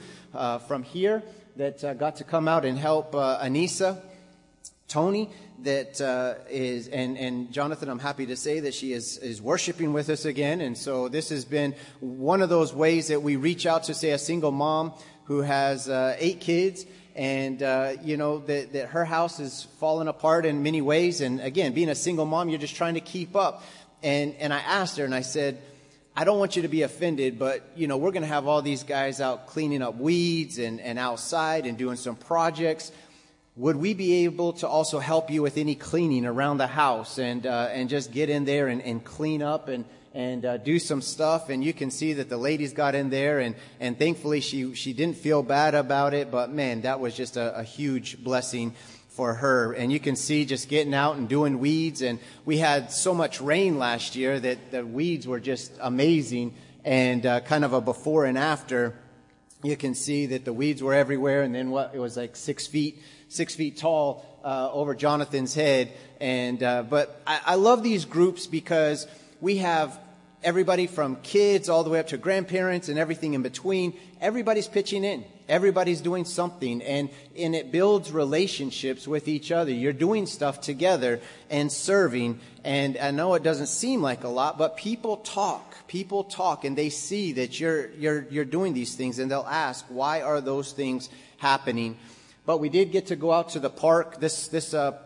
from 0.67 0.83
here 0.83 1.23
that 1.55 1.83
uh, 1.83 1.93
got 1.93 2.17
to 2.17 2.23
come 2.23 2.47
out 2.47 2.65
and 2.65 2.77
help 2.77 3.15
uh, 3.15 3.39
Anissa, 3.43 3.99
Tony, 4.87 5.29
that 5.63 5.99
uh, 6.01 6.35
is, 6.49 6.87
and, 6.87 7.17
and 7.17 7.51
Jonathan, 7.51 7.89
I'm 7.89 7.99
happy 7.99 8.25
to 8.27 8.35
say 8.35 8.59
that 8.61 8.73
she 8.73 8.93
is, 8.93 9.17
is 9.17 9.41
worshiping 9.41 9.93
with 9.93 10.09
us 10.09 10.25
again. 10.25 10.61
And 10.61 10.77
so 10.77 11.07
this 11.07 11.29
has 11.29 11.45
been 11.45 11.75
one 11.99 12.41
of 12.41 12.49
those 12.49 12.73
ways 12.73 13.07
that 13.07 13.21
we 13.21 13.35
reach 13.35 13.65
out 13.65 13.85
to, 13.85 13.93
say, 13.93 14.11
a 14.11 14.17
single 14.17 14.51
mom 14.51 14.93
who 15.25 15.41
has 15.41 15.89
uh, 15.89 16.15
eight 16.19 16.39
kids 16.39 16.85
and 17.15 17.63
uh, 17.63 17.93
you 18.03 18.17
know 18.17 18.39
that, 18.39 18.73
that 18.73 18.89
her 18.89 19.05
house 19.05 19.39
is 19.39 19.67
falling 19.79 20.07
apart 20.09 20.45
in 20.45 20.63
many 20.63 20.81
ways 20.81 21.21
and 21.21 21.39
again 21.39 21.71
being 21.71 21.87
a 21.87 21.95
single 21.95 22.25
mom 22.25 22.49
you're 22.49 22.59
just 22.59 22.75
trying 22.75 22.95
to 22.95 22.99
keep 22.99 23.37
up 23.37 23.63
and 24.03 24.35
and 24.35 24.53
i 24.53 24.59
asked 24.59 24.97
her 24.97 25.05
and 25.05 25.15
i 25.15 25.21
said 25.21 25.57
I 26.17 26.23
don't 26.23 26.39
want 26.39 26.55
you 26.55 26.61
to 26.61 26.69
be 26.69 26.83
offended, 26.83 27.37
but 27.37 27.61
you 27.75 27.87
know, 27.87 27.97
we're 27.97 28.11
going 28.11 28.21
to 28.21 28.27
have 28.29 28.47
all 28.47 28.61
these 28.61 28.83
guys 28.83 29.19
out 29.19 29.47
cleaning 29.47 29.81
up 29.81 29.97
weeds 29.97 30.59
and, 30.59 30.79
and 30.79 30.97
outside 30.97 31.65
and 31.65 31.77
doing 31.77 31.97
some 31.97 32.15
projects. 32.15 32.93
Would 33.57 33.77
we 33.77 33.93
be 33.93 34.25
able 34.25 34.51
to 34.53 34.67
also 34.67 34.99
help 34.99 35.31
you 35.31 35.41
with 35.41 35.57
any 35.57 35.75
cleaning 35.75 36.25
around 36.25 36.57
the 36.57 36.67
house 36.67 37.17
and, 37.17 37.45
uh, 37.45 37.69
and 37.71 37.87
just 37.87 38.11
get 38.11 38.29
in 38.29 38.43
there 38.43 38.67
and, 38.67 38.81
and 38.81 39.01
clean 39.01 39.41
up 39.41 39.69
and, 39.69 39.85
and 40.13 40.43
uh, 40.45 40.57
do 40.57 40.77
some 40.77 41.01
stuff? 41.01 41.47
And 41.47 41.63
you 41.63 41.71
can 41.71 41.89
see 41.89 42.11
that 42.13 42.27
the 42.27 42.35
ladies 42.35 42.73
got 42.73 42.95
in 42.95 43.09
there 43.09 43.39
and, 43.39 43.55
and 43.79 43.97
thankfully 43.97 44.41
she, 44.41 44.75
she 44.75 44.91
didn't 44.91 45.15
feel 45.15 45.41
bad 45.41 45.73
about 45.73 46.13
it, 46.13 46.31
but 46.31 46.51
man, 46.51 46.81
that 46.81 46.99
was 46.99 47.15
just 47.15 47.37
a, 47.37 47.59
a 47.59 47.63
huge 47.63 48.21
blessing 48.21 48.73
for 49.07 49.35
her. 49.35 49.71
And 49.71 49.89
you 49.89 50.01
can 50.01 50.17
see 50.17 50.43
just 50.43 50.67
getting 50.67 50.93
out 50.93 51.15
and 51.15 51.29
doing 51.29 51.59
weeds. 51.59 52.01
And 52.01 52.19
we 52.43 52.57
had 52.57 52.91
so 52.91 53.13
much 53.13 53.39
rain 53.39 53.79
last 53.79 54.17
year 54.17 54.37
that 54.37 54.71
the 54.71 54.85
weeds 54.85 55.25
were 55.25 55.39
just 55.39 55.71
amazing 55.79 56.53
and 56.83 57.25
uh, 57.25 57.39
kind 57.39 57.63
of 57.63 57.71
a 57.71 57.79
before 57.79 58.25
and 58.25 58.37
after. 58.37 58.95
You 59.63 59.77
can 59.77 59.95
see 59.95 60.25
that 60.27 60.43
the 60.43 60.51
weeds 60.51 60.83
were 60.83 60.93
everywhere. 60.93 61.43
And 61.43 61.55
then 61.55 61.71
what? 61.71 61.91
It 61.95 61.99
was 61.99 62.17
like 62.17 62.35
six 62.35 62.67
feet, 62.67 63.01
six 63.27 63.55
feet 63.55 63.77
tall 63.77 64.25
uh, 64.43 64.69
over 64.71 64.95
Jonathan's 64.95 65.53
head. 65.53 65.91
And 66.19 66.61
uh, 66.61 66.83
but 66.83 67.21
I, 67.25 67.39
I 67.45 67.55
love 67.55 67.83
these 67.83 68.05
groups 68.05 68.47
because 68.47 69.07
we 69.41 69.57
have 69.57 69.99
everybody 70.43 70.87
from 70.87 71.17
kids 71.17 71.69
all 71.69 71.83
the 71.83 71.89
way 71.89 71.99
up 71.99 72.07
to 72.07 72.17
grandparents 72.17 72.89
and 72.89 72.99
everything 72.99 73.33
in 73.33 73.41
between. 73.41 73.97
Everybody's 74.21 74.67
pitching 74.67 75.03
in 75.03 75.25
everybody's 75.47 76.01
doing 76.01 76.25
something 76.25 76.81
and, 76.81 77.09
and 77.37 77.55
it 77.55 77.71
builds 77.71 78.11
relationships 78.11 79.07
with 79.07 79.27
each 79.27 79.51
other. 79.51 79.71
You're 79.71 79.93
doing 79.93 80.25
stuff 80.25 80.61
together 80.61 81.21
and 81.49 81.71
serving. 81.71 82.39
And 82.63 82.97
I 82.97 83.11
know 83.11 83.33
it 83.35 83.43
doesn't 83.43 83.67
seem 83.67 84.01
like 84.01 84.23
a 84.23 84.27
lot, 84.27 84.57
but 84.57 84.77
people 84.77 85.17
talk. 85.17 85.75
People 85.87 86.23
talk 86.23 86.65
and 86.65 86.77
they 86.77 86.89
see 86.89 87.33
that 87.33 87.59
you're, 87.59 87.91
you're, 87.91 88.25
you're 88.29 88.45
doing 88.45 88.73
these 88.73 88.95
things 88.95 89.19
and 89.19 89.29
they'll 89.29 89.47
ask, 89.47 89.85
why 89.89 90.21
are 90.21 90.41
those 90.41 90.71
things 90.71 91.09
happening? 91.37 91.97
But 92.45 92.59
we 92.59 92.69
did 92.69 92.91
get 92.91 93.07
to 93.07 93.15
go 93.15 93.31
out 93.31 93.49
to 93.49 93.59
the 93.59 93.69
park. 93.69 94.19
This, 94.19 94.47
this, 94.47 94.73
uh, 94.73 94.97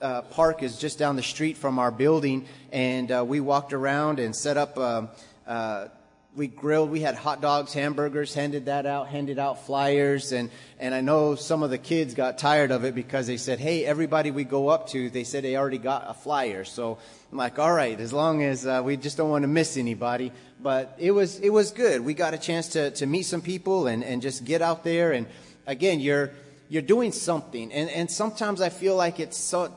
uh, 0.00 0.22
park 0.22 0.62
is 0.62 0.78
just 0.78 0.98
down 0.98 1.16
the 1.16 1.22
street 1.22 1.56
from 1.56 1.78
our 1.78 1.90
building, 1.90 2.46
and 2.70 3.10
uh, 3.10 3.24
we 3.26 3.40
walked 3.40 3.72
around 3.72 4.18
and 4.18 4.36
set 4.36 4.56
up 4.56 4.76
um, 4.76 5.08
uh, 5.46 5.88
we 6.36 6.48
grilled. 6.48 6.90
We 6.90 7.00
had 7.00 7.14
hot 7.14 7.40
dogs, 7.40 7.72
hamburgers, 7.72 8.34
handed 8.34 8.66
that 8.66 8.84
out, 8.84 9.08
handed 9.08 9.38
out 9.38 9.64
flyers, 9.64 10.32
and 10.32 10.50
and 10.78 10.94
I 10.94 11.00
know 11.00 11.34
some 11.34 11.62
of 11.62 11.70
the 11.70 11.78
kids 11.78 12.12
got 12.12 12.36
tired 12.36 12.70
of 12.70 12.84
it 12.84 12.94
because 12.94 13.26
they 13.26 13.38
said, 13.38 13.58
"Hey, 13.58 13.84
everybody 13.86 14.30
we 14.30 14.44
go 14.44 14.68
up 14.68 14.88
to, 14.88 15.08
they 15.08 15.24
said 15.24 15.42
they 15.42 15.56
already 15.56 15.78
got 15.78 16.04
a 16.06 16.14
flyer." 16.14 16.64
So 16.64 16.98
I'm 17.32 17.38
like, 17.38 17.58
"All 17.58 17.72
right, 17.72 17.98
as 17.98 18.12
long 18.12 18.42
as 18.42 18.66
uh, 18.66 18.82
we 18.84 18.98
just 18.98 19.16
don't 19.16 19.30
want 19.30 19.42
to 19.42 19.48
miss 19.48 19.78
anybody." 19.78 20.30
But 20.62 20.94
it 20.98 21.10
was 21.10 21.40
it 21.40 21.50
was 21.50 21.70
good. 21.70 22.02
We 22.02 22.12
got 22.12 22.34
a 22.34 22.38
chance 22.38 22.68
to 22.68 22.90
to 22.92 23.06
meet 23.06 23.22
some 23.22 23.40
people 23.40 23.86
and 23.86 24.04
and 24.04 24.20
just 24.20 24.44
get 24.44 24.60
out 24.60 24.84
there. 24.84 25.12
And 25.12 25.26
again, 25.66 26.00
you're 26.00 26.32
you're 26.68 26.82
doing 26.82 27.12
something, 27.12 27.72
and 27.72 27.90
and 27.90 28.10
sometimes 28.10 28.60
I 28.60 28.68
feel 28.68 28.96
like 28.96 29.20
it's 29.20 29.36
so 29.36 29.74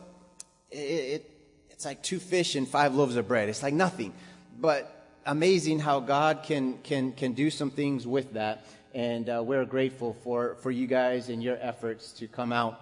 it, 0.72 0.78
it 0.78 1.32
it's 1.70 1.86
like 1.86 2.04
two 2.04 2.20
fish 2.20 2.56
and 2.56 2.68
five 2.68 2.94
loaves 2.94 3.16
of 3.16 3.28
bread. 3.28 3.50
It's 3.50 3.64
like 3.64 3.74
nothing, 3.74 4.14
but 4.60 5.00
amazing 5.26 5.80
how 5.80 6.00
God 6.00 6.42
can, 6.44 6.80
can, 6.80 7.12
can 7.12 7.34
do 7.34 7.50
some 7.50 7.72
things 7.72 8.06
with 8.06 8.34
that. 8.34 8.66
And 8.94 9.30
uh, 9.30 9.44
we're 9.46 9.66
grateful 9.66 10.18
for, 10.24 10.56
for 10.56 10.72
you 10.72 10.88
guys 10.88 11.30
and 11.30 11.44
your 11.44 11.58
efforts 11.62 12.12
to 12.14 12.28
come 12.28 12.52
out. 12.52 12.82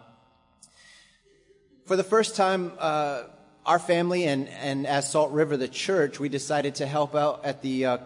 For 1.86 1.96
the 1.96 2.04
first 2.04 2.36
time, 2.36 2.72
uh, 2.80 3.24
our 3.66 3.80
family 3.80 4.24
and, 4.24 4.48
and 4.48 4.88
as 4.88 5.12
Salt 5.12 5.32
River, 5.32 5.58
the 5.58 5.68
church, 5.68 6.20
we 6.20 6.30
decided 6.30 6.76
to 6.76 6.88
help 6.88 7.16
out 7.16 7.44
at 7.44 7.62
the, 7.62 7.86
uh, 7.86 7.98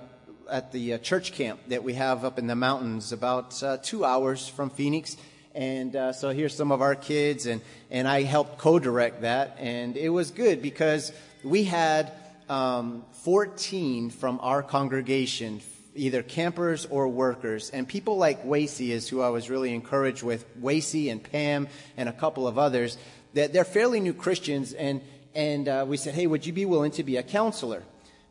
at 0.49 0.71
the 0.71 0.95
uh, 0.95 0.97
church 0.97 1.33
camp 1.33 1.59
that 1.67 1.83
we 1.83 1.93
have 1.93 2.25
up 2.25 2.39
in 2.39 2.47
the 2.47 2.55
mountains 2.55 3.11
about 3.11 3.61
uh, 3.61 3.77
two 3.77 4.03
hours 4.03 4.47
from 4.47 4.71
Phoenix. 4.71 5.17
And 5.53 5.95
uh, 5.95 6.13
so 6.13 6.29
here's 6.29 6.55
some 6.55 6.71
of 6.71 6.81
our 6.81 6.95
kids, 6.95 7.45
and, 7.45 7.61
and 7.89 8.07
I 8.07 8.23
helped 8.23 8.57
co 8.57 8.79
direct 8.79 9.21
that. 9.21 9.57
And 9.59 9.97
it 9.97 10.09
was 10.09 10.31
good 10.31 10.61
because 10.61 11.11
we 11.43 11.63
had 11.63 12.11
um, 12.49 13.03
14 13.23 14.09
from 14.09 14.39
our 14.41 14.63
congregation, 14.63 15.61
either 15.95 16.23
campers 16.23 16.85
or 16.85 17.07
workers. 17.07 17.69
And 17.69 17.87
people 17.87 18.17
like 18.17 18.45
Wacy 18.45 18.89
is 18.89 19.07
who 19.07 19.21
I 19.21 19.29
was 19.29 19.49
really 19.49 19.73
encouraged 19.73 20.23
with, 20.23 20.45
Wacy 20.61 21.11
and 21.11 21.23
Pam 21.23 21.67
and 21.97 22.09
a 22.09 22.13
couple 22.13 22.47
of 22.47 22.57
others, 22.57 22.97
that 23.33 23.53
they're 23.53 23.65
fairly 23.65 23.99
new 23.99 24.13
Christians. 24.13 24.73
And, 24.73 25.01
and 25.35 25.67
uh, 25.67 25.85
we 25.87 25.97
said, 25.97 26.13
hey, 26.13 26.27
would 26.27 26.45
you 26.45 26.53
be 26.53 26.65
willing 26.65 26.91
to 26.91 27.03
be 27.03 27.17
a 27.17 27.23
counselor? 27.23 27.83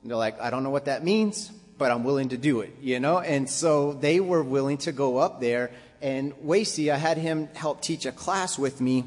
And 0.02 0.10
they're 0.10 0.18
like, 0.18 0.40
I 0.40 0.50
don't 0.50 0.62
know 0.62 0.70
what 0.70 0.86
that 0.86 1.04
means, 1.04 1.50
but 1.78 1.90
I'm 1.90 2.04
willing 2.04 2.30
to 2.30 2.36
do 2.36 2.60
it, 2.60 2.76
you 2.80 3.00
know? 3.00 3.18
And 3.18 3.48
so 3.48 3.92
they 3.92 4.20
were 4.20 4.42
willing 4.42 4.78
to 4.78 4.92
go 4.92 5.18
up 5.18 5.40
there. 5.40 5.70
And 6.02 6.33
Wacy, 6.37 6.90
I 6.90 6.97
had 6.97 7.19
him 7.19 7.49
help 7.54 7.83
teach 7.83 8.07
a 8.07 8.12
class 8.12 8.59
with 8.59 8.80
me 8.80 9.04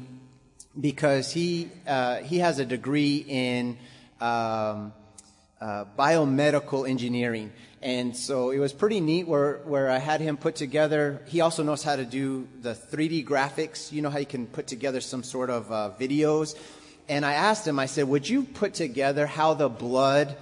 because 0.80 1.32
he, 1.32 1.68
uh, 1.86 2.18
he 2.18 2.38
has 2.38 2.58
a 2.58 2.64
degree 2.64 3.24
in 3.26 3.76
um, 4.20 4.92
uh, 5.60 5.84
biomedical 5.98 6.88
engineering. 6.88 7.52
And 7.82 8.16
so 8.16 8.50
it 8.50 8.58
was 8.58 8.72
pretty 8.72 9.00
neat 9.00 9.26
where, 9.26 9.58
where 9.64 9.90
I 9.90 9.98
had 9.98 10.20
him 10.20 10.36
put 10.36 10.54
together. 10.56 11.20
He 11.26 11.40
also 11.40 11.62
knows 11.62 11.82
how 11.82 11.96
to 11.96 12.04
do 12.04 12.48
the 12.60 12.74
3D 12.74 13.26
graphics. 13.26 13.90
You 13.90 14.00
know 14.00 14.10
how 14.10 14.18
you 14.18 14.26
can 14.26 14.46
put 14.46 14.66
together 14.66 15.00
some 15.00 15.22
sort 15.22 15.50
of 15.50 15.70
uh, 15.70 15.90
videos. 15.98 16.56
And 17.08 17.26
I 17.26 17.34
asked 17.34 17.66
him, 17.66 17.78
I 17.78 17.86
said, 17.86 18.08
would 18.08 18.28
you 18.28 18.44
put 18.44 18.74
together 18.74 19.26
how 19.26 19.54
the 19.54 19.68
blood 19.68 20.36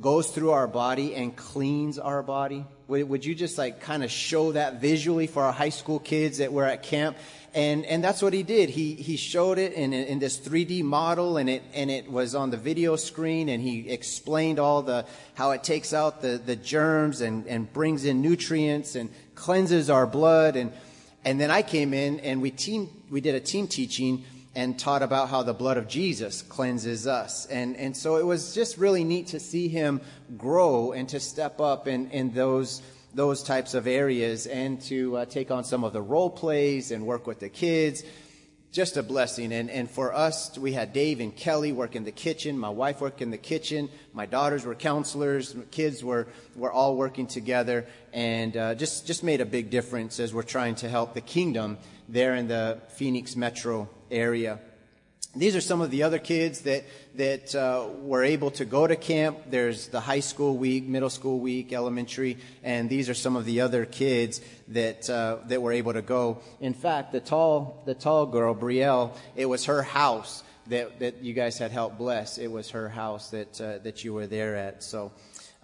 goes 0.00 0.30
through 0.30 0.52
our 0.52 0.68
body 0.68 1.14
and 1.14 1.34
cleans 1.34 1.98
our 1.98 2.22
body? 2.22 2.64
Would, 2.88 3.26
you 3.26 3.34
just 3.34 3.58
like 3.58 3.82
kind 3.82 4.02
of 4.02 4.10
show 4.10 4.52
that 4.52 4.80
visually 4.80 5.26
for 5.26 5.42
our 5.42 5.52
high 5.52 5.68
school 5.68 5.98
kids 5.98 6.38
that 6.38 6.54
were 6.54 6.64
at 6.64 6.82
camp? 6.82 7.18
And, 7.52 7.84
and 7.84 8.02
that's 8.02 8.22
what 8.22 8.32
he 8.32 8.42
did. 8.42 8.70
He, 8.70 8.94
he 8.94 9.18
showed 9.18 9.58
it 9.58 9.74
in, 9.74 9.92
in 9.92 10.18
this 10.20 10.38
3D 10.38 10.82
model 10.84 11.36
and 11.36 11.50
it, 11.50 11.62
and 11.74 11.90
it 11.90 12.10
was 12.10 12.34
on 12.34 12.48
the 12.48 12.56
video 12.56 12.96
screen 12.96 13.50
and 13.50 13.62
he 13.62 13.90
explained 13.90 14.58
all 14.58 14.80
the, 14.80 15.04
how 15.34 15.50
it 15.50 15.62
takes 15.62 15.92
out 15.92 16.22
the, 16.22 16.38
the 16.38 16.56
germs 16.56 17.20
and, 17.20 17.46
and 17.46 17.70
brings 17.74 18.06
in 18.06 18.22
nutrients 18.22 18.94
and 18.94 19.10
cleanses 19.34 19.90
our 19.90 20.06
blood. 20.06 20.56
And, 20.56 20.72
and 21.26 21.38
then 21.38 21.50
I 21.50 21.60
came 21.60 21.92
in 21.92 22.20
and 22.20 22.40
we 22.40 22.50
team, 22.50 22.88
we 23.10 23.20
did 23.20 23.34
a 23.34 23.40
team 23.40 23.68
teaching 23.68 24.24
and 24.58 24.76
taught 24.76 25.04
about 25.04 25.28
how 25.28 25.44
the 25.44 25.54
blood 25.54 25.76
of 25.76 25.86
Jesus 25.86 26.42
cleanses 26.42 27.06
us. 27.06 27.46
And, 27.46 27.76
and 27.76 27.96
so 27.96 28.16
it 28.16 28.26
was 28.26 28.52
just 28.52 28.76
really 28.76 29.04
neat 29.04 29.28
to 29.28 29.38
see 29.38 29.68
him 29.68 30.00
grow 30.36 30.90
and 30.90 31.08
to 31.10 31.20
step 31.20 31.60
up 31.60 31.86
in, 31.86 32.10
in 32.10 32.32
those, 32.32 32.82
those 33.14 33.44
types 33.44 33.74
of 33.74 33.86
areas 33.86 34.48
and 34.48 34.80
to 34.82 35.18
uh, 35.18 35.24
take 35.26 35.52
on 35.52 35.62
some 35.62 35.84
of 35.84 35.92
the 35.92 36.02
role 36.02 36.28
plays 36.28 36.90
and 36.90 37.06
work 37.06 37.24
with 37.24 37.38
the 37.38 37.48
kids. 37.48 38.02
Just 38.70 38.98
a 38.98 39.02
blessing. 39.02 39.52
And, 39.52 39.70
and 39.70 39.90
for 39.90 40.14
us, 40.14 40.58
we 40.58 40.72
had 40.72 40.92
Dave 40.92 41.20
and 41.20 41.34
Kelly 41.34 41.72
work 41.72 41.96
in 41.96 42.04
the 42.04 42.12
kitchen. 42.12 42.58
My 42.58 42.68
wife 42.68 43.00
worked 43.00 43.22
in 43.22 43.30
the 43.30 43.38
kitchen. 43.38 43.88
My 44.12 44.26
daughters 44.26 44.66
were 44.66 44.74
counselors. 44.74 45.54
My 45.54 45.64
kids 45.70 46.04
were, 46.04 46.28
were 46.54 46.70
all 46.70 46.96
working 46.96 47.26
together 47.26 47.86
and 48.12 48.56
uh, 48.56 48.74
just, 48.74 49.06
just 49.06 49.22
made 49.22 49.40
a 49.40 49.46
big 49.46 49.70
difference 49.70 50.20
as 50.20 50.34
we're 50.34 50.42
trying 50.42 50.74
to 50.76 50.88
help 50.88 51.14
the 51.14 51.22
kingdom 51.22 51.78
there 52.08 52.34
in 52.34 52.46
the 52.46 52.78
Phoenix 52.88 53.36
metro 53.36 53.88
area. 54.10 54.60
These 55.36 55.56
are 55.56 55.60
some 55.60 55.82
of 55.82 55.90
the 55.90 56.04
other 56.04 56.18
kids 56.18 56.62
that 56.62 56.84
that 57.16 57.54
uh, 57.54 57.88
were 58.00 58.24
able 58.24 58.50
to 58.52 58.64
go 58.64 58.86
to 58.86 58.96
camp. 58.96 59.38
There's 59.50 59.88
the 59.88 60.00
high 60.00 60.20
school 60.20 60.56
week, 60.56 60.84
middle 60.84 61.10
school 61.10 61.38
week, 61.38 61.72
elementary, 61.72 62.38
and 62.62 62.88
these 62.88 63.10
are 63.10 63.14
some 63.14 63.36
of 63.36 63.44
the 63.44 63.60
other 63.60 63.84
kids 63.84 64.40
that 64.68 65.08
uh, 65.10 65.36
that 65.48 65.60
were 65.60 65.72
able 65.72 65.92
to 65.92 66.02
go. 66.02 66.40
In 66.60 66.72
fact, 66.72 67.12
the 67.12 67.20
tall 67.20 67.82
the 67.84 67.94
tall 67.94 68.24
girl, 68.24 68.54
Brielle, 68.54 69.14
it 69.36 69.44
was 69.46 69.66
her 69.66 69.82
house 69.82 70.42
that 70.68 70.98
that 71.00 71.22
you 71.22 71.34
guys 71.34 71.58
had 71.58 71.72
helped 71.72 71.98
bless. 71.98 72.38
It 72.38 72.50
was 72.50 72.70
her 72.70 72.88
house 72.88 73.30
that 73.30 73.60
uh, 73.60 73.78
that 73.84 74.04
you 74.04 74.14
were 74.14 74.26
there 74.26 74.56
at. 74.56 74.82
So. 74.82 75.12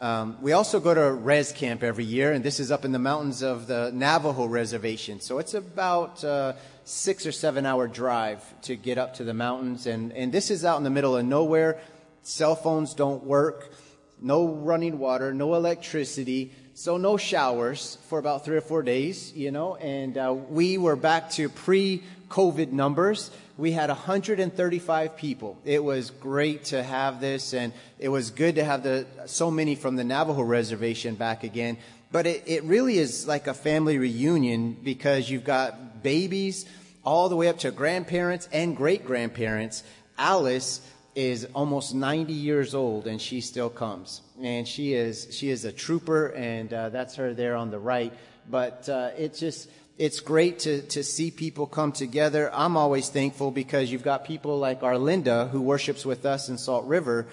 Um, 0.01 0.39
we 0.43 0.53
also 0.53 0.81
go 0.81 0.93
to 0.93 1.13
res 1.13 1.53
camp 1.53 1.85
every 1.85 2.05
year, 2.05 2.33
and 2.33 2.45
this 2.45 2.59
is 2.59 2.73
up 2.73 2.85
in 2.85 2.91
the 2.91 2.99
mountains 2.99 3.43
of 3.43 3.69
the 3.69 3.93
Navajo 3.95 4.47
reservation. 4.47 5.21
So 5.21 5.39
it's 5.39 5.55
about 5.55 6.25
uh, 6.25 6.55
six 6.85 7.27
or 7.27 7.33
seven 7.33 7.65
hour 7.65 7.87
drive 7.87 8.43
to 8.63 8.75
get 8.75 8.99
up 8.99 9.15
to 9.15 9.25
the 9.25 9.35
mountains. 9.35 9.87
And, 9.87 10.13
and 10.13 10.33
this 10.33 10.51
is 10.51 10.65
out 10.65 10.79
in 10.79 10.85
the 10.85 10.91
middle 10.91 11.17
of 11.17 11.25
nowhere. 11.25 11.81
Cell 12.23 12.57
phones 12.57 12.95
don't 12.95 13.23
work, 13.23 13.73
no 14.21 14.49
running 14.49 14.99
water, 14.99 15.33
no 15.33 15.55
electricity, 15.55 16.53
so 16.75 16.97
no 16.97 17.17
showers 17.17 17.99
for 18.09 18.19
about 18.19 18.45
three 18.45 18.57
or 18.57 18.63
four 18.63 18.83
days, 18.83 19.33
you 19.35 19.53
know. 19.53 19.77
And 19.77 20.19
uh, 20.19 20.35
we 20.35 20.77
were 20.77 20.97
back 20.97 21.31
to 21.33 21.49
pre 21.49 22.03
COVID 22.35 22.73
numbers. 22.73 23.31
We 23.57 23.71
had 23.71 23.91
135 23.91 25.17
people. 25.17 25.57
It 25.65 25.85
was 25.85 26.11
great 26.11 26.65
to 26.67 26.83
have 26.83 27.21
this, 27.21 27.55
and 27.55 27.73
it 28.01 28.09
was 28.09 28.33
good 28.33 28.57
to 28.57 28.65
have 28.65 28.83
the 28.83 29.07
so 29.27 29.53
many 29.53 29.77
from 29.77 29.95
the 29.95 30.03
Navajo 30.03 30.43
reservation 30.43 31.15
back 31.15 31.45
again. 31.45 31.79
But 32.11 32.27
it, 32.27 32.43
it 32.47 32.65
really 32.65 32.99
is 32.99 33.29
like 33.29 33.47
a 33.47 33.55
family 33.55 33.99
reunion 33.99 34.77
because 34.83 35.31
you've 35.31 35.45
got 35.45 36.03
babies 36.03 36.67
all 37.05 37.29
the 37.29 37.37
way 37.37 37.49
up 37.49 37.59
to 37.61 37.71
grandparents 37.71 38.49
and 38.53 38.77
great 38.77 39.05
grandparents. 39.07 39.85
Alice 40.19 40.81
is 41.15 41.47
almost 41.55 41.95
90 41.95 42.33
years 42.33 42.75
old 42.75 43.07
and 43.07 43.23
she 43.23 43.41
still 43.41 43.71
comes. 43.71 44.23
And 44.43 44.67
she 44.67 44.95
is, 44.95 45.29
she 45.31 45.51
is 45.51 45.65
a 45.65 45.73
trooper 45.73 46.29
and 46.29 46.73
uh, 46.73 46.89
that's 46.89 47.15
her 47.15 47.33
there 47.33 47.55
on 47.55 47.71
the 47.71 47.79
right. 47.79 48.13
But 48.51 48.89
uh, 48.89 49.11
it's 49.17 49.39
just, 49.39 49.69
it's 49.97 50.21
great 50.21 50.61
to, 50.61 50.83
to 50.83 51.05
see 51.05 51.31
people 51.31 51.67
come 51.67 51.93
together. 51.93 52.51
I'm 52.53 52.77
always 52.77 53.09
thankful 53.09 53.51
because 53.51 53.93
you've 53.93 54.03
got 54.03 54.25
people 54.25 54.59
like 54.59 54.81
Arlinda 54.81 55.51
who 55.51 55.61
worships 55.61 56.05
with 56.05 56.27
us 56.27 56.49
in 56.49 56.59
Salt 56.59 56.87
River 56.87 57.27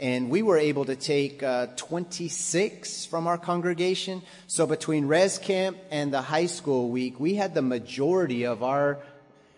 and 0.00 0.30
we 0.30 0.42
were 0.42 0.58
able 0.58 0.84
to 0.84 0.96
take 0.96 1.42
uh, 1.42 1.66
26 1.76 3.06
from 3.06 3.26
our 3.26 3.38
congregation. 3.38 4.22
So 4.46 4.66
between 4.66 5.06
Res 5.06 5.38
Camp 5.38 5.76
and 5.90 6.12
the 6.12 6.22
high 6.22 6.46
school 6.46 6.88
week, 6.88 7.18
we 7.18 7.34
had 7.34 7.54
the 7.54 7.62
majority 7.62 8.44
of 8.44 8.62
our 8.62 8.98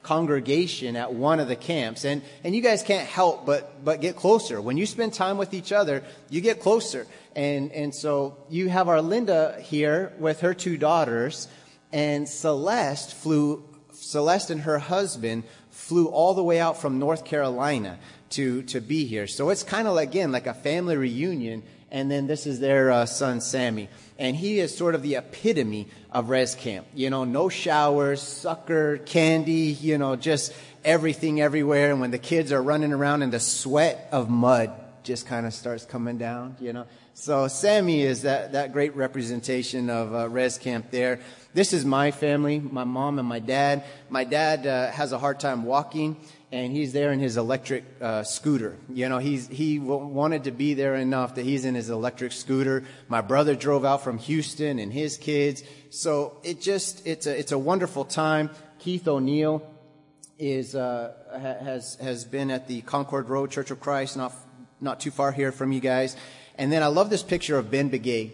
congregation 0.02 0.96
at 0.96 1.12
one 1.12 1.40
of 1.40 1.48
the 1.48 1.56
camps. 1.56 2.06
And, 2.06 2.22
and 2.42 2.54
you 2.54 2.62
guys 2.62 2.82
can't 2.82 3.06
help 3.06 3.44
but, 3.44 3.84
but 3.84 4.00
get 4.00 4.16
closer. 4.16 4.60
When 4.62 4.78
you 4.78 4.86
spend 4.86 5.12
time 5.12 5.36
with 5.36 5.52
each 5.52 5.72
other, 5.72 6.02
you 6.30 6.40
get 6.40 6.60
closer. 6.60 7.06
And, 7.36 7.70
and 7.72 7.94
so 7.94 8.38
you 8.48 8.70
have 8.70 8.86
Arlinda 8.86 9.60
here 9.60 10.12
with 10.18 10.40
her 10.40 10.54
two 10.54 10.78
daughters, 10.78 11.48
and 11.92 12.28
Celeste 12.28 13.14
flew, 13.14 13.64
Celeste 13.92 14.50
and 14.50 14.60
her 14.62 14.78
husband 14.78 15.44
flew 15.70 16.06
all 16.06 16.34
the 16.34 16.42
way 16.42 16.60
out 16.60 16.80
from 16.80 16.98
North 16.98 17.24
Carolina 17.24 17.98
to, 18.30 18.62
to 18.62 18.80
be 18.80 19.06
here. 19.06 19.26
So 19.26 19.50
it's 19.50 19.62
kind 19.62 19.88
of 19.88 19.96
again 19.96 20.32
like 20.32 20.46
a 20.46 20.54
family 20.54 20.96
reunion. 20.96 21.62
And 21.92 22.08
then 22.08 22.28
this 22.28 22.46
is 22.46 22.60
their 22.60 22.92
uh, 22.92 23.06
son, 23.06 23.40
Sammy. 23.40 23.88
And 24.16 24.36
he 24.36 24.60
is 24.60 24.76
sort 24.76 24.94
of 24.94 25.02
the 25.02 25.16
epitome 25.16 25.88
of 26.12 26.30
res 26.30 26.54
camp. 26.54 26.86
You 26.94 27.10
know, 27.10 27.24
no 27.24 27.48
showers, 27.48 28.22
sucker, 28.22 28.98
candy, 28.98 29.76
you 29.80 29.98
know, 29.98 30.14
just 30.14 30.52
everything 30.84 31.40
everywhere. 31.40 31.90
And 31.90 32.00
when 32.00 32.12
the 32.12 32.18
kids 32.18 32.52
are 32.52 32.62
running 32.62 32.92
around 32.92 33.22
and 33.22 33.32
the 33.32 33.40
sweat 33.40 34.08
of 34.12 34.30
mud 34.30 34.70
just 35.02 35.26
kind 35.26 35.46
of 35.46 35.54
starts 35.54 35.84
coming 35.84 36.18
down, 36.18 36.56
you 36.60 36.72
know. 36.72 36.86
So 37.14 37.48
Sammy 37.48 38.02
is 38.02 38.22
that, 38.22 38.52
that 38.52 38.72
great 38.72 38.96
representation 38.96 39.90
of 39.90 40.14
uh, 40.14 40.28
res 40.28 40.58
camp 40.58 40.90
there. 40.90 41.20
This 41.52 41.72
is 41.72 41.84
my 41.84 42.12
family, 42.12 42.60
my 42.60 42.84
mom 42.84 43.18
and 43.18 43.28
my 43.28 43.40
dad. 43.40 43.84
My 44.08 44.24
dad 44.24 44.66
uh, 44.66 44.90
has 44.92 45.12
a 45.12 45.18
hard 45.18 45.40
time 45.40 45.64
walking 45.64 46.16
and 46.52 46.72
he's 46.72 46.92
there 46.92 47.12
in 47.12 47.20
his 47.20 47.36
electric 47.36 47.84
uh, 48.00 48.24
scooter. 48.24 48.76
You 48.92 49.08
know, 49.08 49.18
he's, 49.18 49.46
he 49.48 49.78
w- 49.78 50.06
wanted 50.06 50.44
to 50.44 50.50
be 50.50 50.74
there 50.74 50.96
enough 50.96 51.36
that 51.36 51.44
he's 51.44 51.64
in 51.64 51.74
his 51.74 51.90
electric 51.90 52.32
scooter. 52.32 52.84
My 53.08 53.20
brother 53.20 53.54
drove 53.54 53.84
out 53.84 54.02
from 54.02 54.18
Houston 54.18 54.78
and 54.78 54.92
his 54.92 55.16
kids. 55.16 55.62
So 55.90 56.38
it 56.42 56.60
just, 56.60 57.06
it's 57.06 57.26
a, 57.26 57.38
it's 57.38 57.52
a 57.52 57.58
wonderful 57.58 58.04
time. 58.04 58.50
Keith 58.78 59.06
O'Neill 59.06 59.62
is, 60.38 60.74
uh, 60.74 61.12
ha- 61.30 61.64
has, 61.64 61.96
has 61.96 62.24
been 62.24 62.50
at 62.50 62.66
the 62.66 62.80
Concord 62.82 63.28
Road 63.28 63.50
Church 63.50 63.70
of 63.70 63.78
Christ, 63.78 64.16
not, 64.16 64.32
not 64.80 65.00
too 65.00 65.10
far 65.10 65.30
here 65.30 65.52
from 65.52 65.70
you 65.70 65.80
guys. 65.80 66.16
And 66.56 66.72
then 66.72 66.82
I 66.82 66.88
love 66.88 67.10
this 67.10 67.22
picture 67.22 67.58
of 67.58 67.70
Ben 67.70 67.90
Begay. 67.90 68.30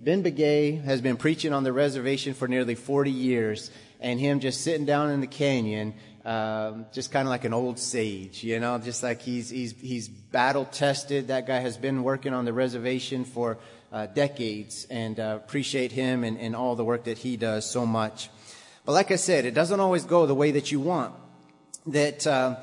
Ben 0.00 0.22
Begay 0.22 0.82
has 0.84 1.00
been 1.00 1.16
preaching 1.16 1.52
on 1.52 1.64
the 1.64 1.72
reservation 1.72 2.34
for 2.34 2.48
nearly 2.48 2.74
40 2.74 3.10
years 3.10 3.70
and 4.00 4.20
him 4.20 4.40
just 4.40 4.60
sitting 4.62 4.86
down 4.86 5.10
in 5.10 5.20
the 5.20 5.26
canyon 5.26 5.94
um, 6.24 6.84
just 6.92 7.10
kind 7.10 7.26
of 7.26 7.30
like 7.30 7.44
an 7.44 7.54
old 7.54 7.78
sage, 7.78 8.44
you 8.44 8.60
know, 8.60 8.76
just 8.78 9.02
like 9.02 9.22
he's, 9.22 9.48
he's, 9.48 9.72
he's 9.80 10.08
battle 10.08 10.66
tested. 10.66 11.28
That 11.28 11.46
guy 11.46 11.58
has 11.60 11.78
been 11.78 12.02
working 12.02 12.34
on 12.34 12.44
the 12.44 12.52
reservation 12.52 13.24
for 13.24 13.56
uh, 13.90 14.06
decades 14.06 14.86
and 14.90 15.18
uh, 15.18 15.38
appreciate 15.42 15.90
him 15.90 16.24
and, 16.24 16.38
and 16.38 16.54
all 16.54 16.76
the 16.76 16.84
work 16.84 17.04
that 17.04 17.16
he 17.16 17.38
does 17.38 17.68
so 17.68 17.86
much. 17.86 18.28
But 18.84 18.92
like 18.92 19.10
I 19.10 19.16
said, 19.16 19.46
it 19.46 19.54
doesn't 19.54 19.80
always 19.80 20.04
go 20.04 20.26
the 20.26 20.34
way 20.34 20.50
that 20.50 20.70
you 20.70 20.80
want. 20.80 21.14
That, 21.86 22.26
uh, 22.26 22.56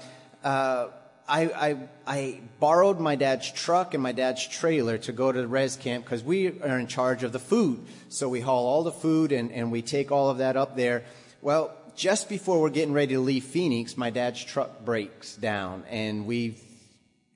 uh 0.43 0.89
I, 1.27 1.41
I, 1.41 1.77
I 2.05 2.39
borrowed 2.59 2.99
my 2.99 3.15
dad's 3.15 3.51
truck 3.51 3.93
and 3.93 4.03
my 4.03 4.11
dad's 4.11 4.47
trailer 4.47 4.97
to 4.99 5.11
go 5.11 5.31
to 5.31 5.41
the 5.41 5.47
res 5.47 5.75
camp 5.75 6.05
because 6.05 6.23
we 6.23 6.59
are 6.61 6.77
in 6.77 6.87
charge 6.87 7.23
of 7.23 7.31
the 7.31 7.39
food. 7.39 7.83
So 8.09 8.29
we 8.29 8.41
haul 8.41 8.67
all 8.67 8.83
the 8.83 8.91
food 8.91 9.31
and, 9.31 9.51
and 9.51 9.71
we 9.71 9.81
take 9.81 10.11
all 10.11 10.29
of 10.29 10.37
that 10.37 10.55
up 10.55 10.75
there. 10.75 11.03
Well, 11.41 11.75
just 11.95 12.29
before 12.29 12.61
we're 12.61 12.69
getting 12.69 12.93
ready 12.93 13.15
to 13.15 13.21
leave 13.21 13.45
Phoenix, 13.45 13.97
my 13.97 14.09
dad's 14.09 14.43
truck 14.43 14.83
breaks 14.83 15.35
down, 15.35 15.83
and 15.89 16.25
we've 16.25 16.61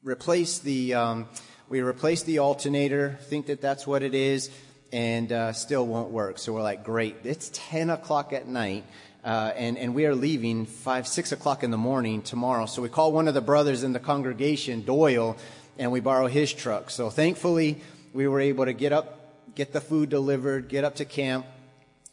replaced 0.04 0.64
the 0.64 0.94
um, 0.96 1.28
we 1.70 1.82
replaced 1.82 2.26
the 2.26 2.40
alternator. 2.40 3.18
Think 3.22 3.48
that 3.48 3.62
that's 3.62 3.88
what 3.88 4.04
it 4.04 4.14
is, 4.14 4.50
and 4.92 5.32
uh, 5.32 5.54
still 5.54 5.86
won't 5.88 6.12
work. 6.12 6.40
So 6.40 6.54
we're 6.54 6.62
like, 6.62 6.84
great. 6.84 7.18
It's 7.24 7.50
ten 7.54 7.90
o'clock 7.90 8.34
at 8.34 8.48
night. 8.48 8.84
Uh, 9.24 9.52
and, 9.56 9.78
and 9.78 9.94
we 9.94 10.06
are 10.06 10.16
leaving 10.16 10.66
five, 10.66 11.08
six 11.08 11.32
o'clock 11.32 11.64
in 11.64 11.72
the 11.72 11.78
morning 11.78 12.22
tomorrow. 12.22 12.66
So 12.66 12.82
we 12.82 12.90
call 12.90 13.12
one 13.12 13.28
of 13.28 13.34
the 13.34 13.42
brothers 13.42 13.84
in 13.84 13.92
the 13.92 14.00
congregation, 14.00 14.82
Doyle, 14.84 15.36
and 15.78 15.92
we 15.92 16.00
borrow 16.00 16.28
his 16.28 16.54
truck. 16.54 16.90
So 16.90 17.10
thankfully, 17.10 17.82
we 18.14 18.28
were 18.28 18.40
able 18.40 18.66
to 18.66 18.74
get 18.74 18.94
up, 18.94 19.56
get 19.56 19.74
the 19.74 19.82
food 19.82 20.10
delivered, 20.10 20.70
get 20.70 20.84
up 20.84 20.96
to 20.96 21.06
camp. 21.06 21.46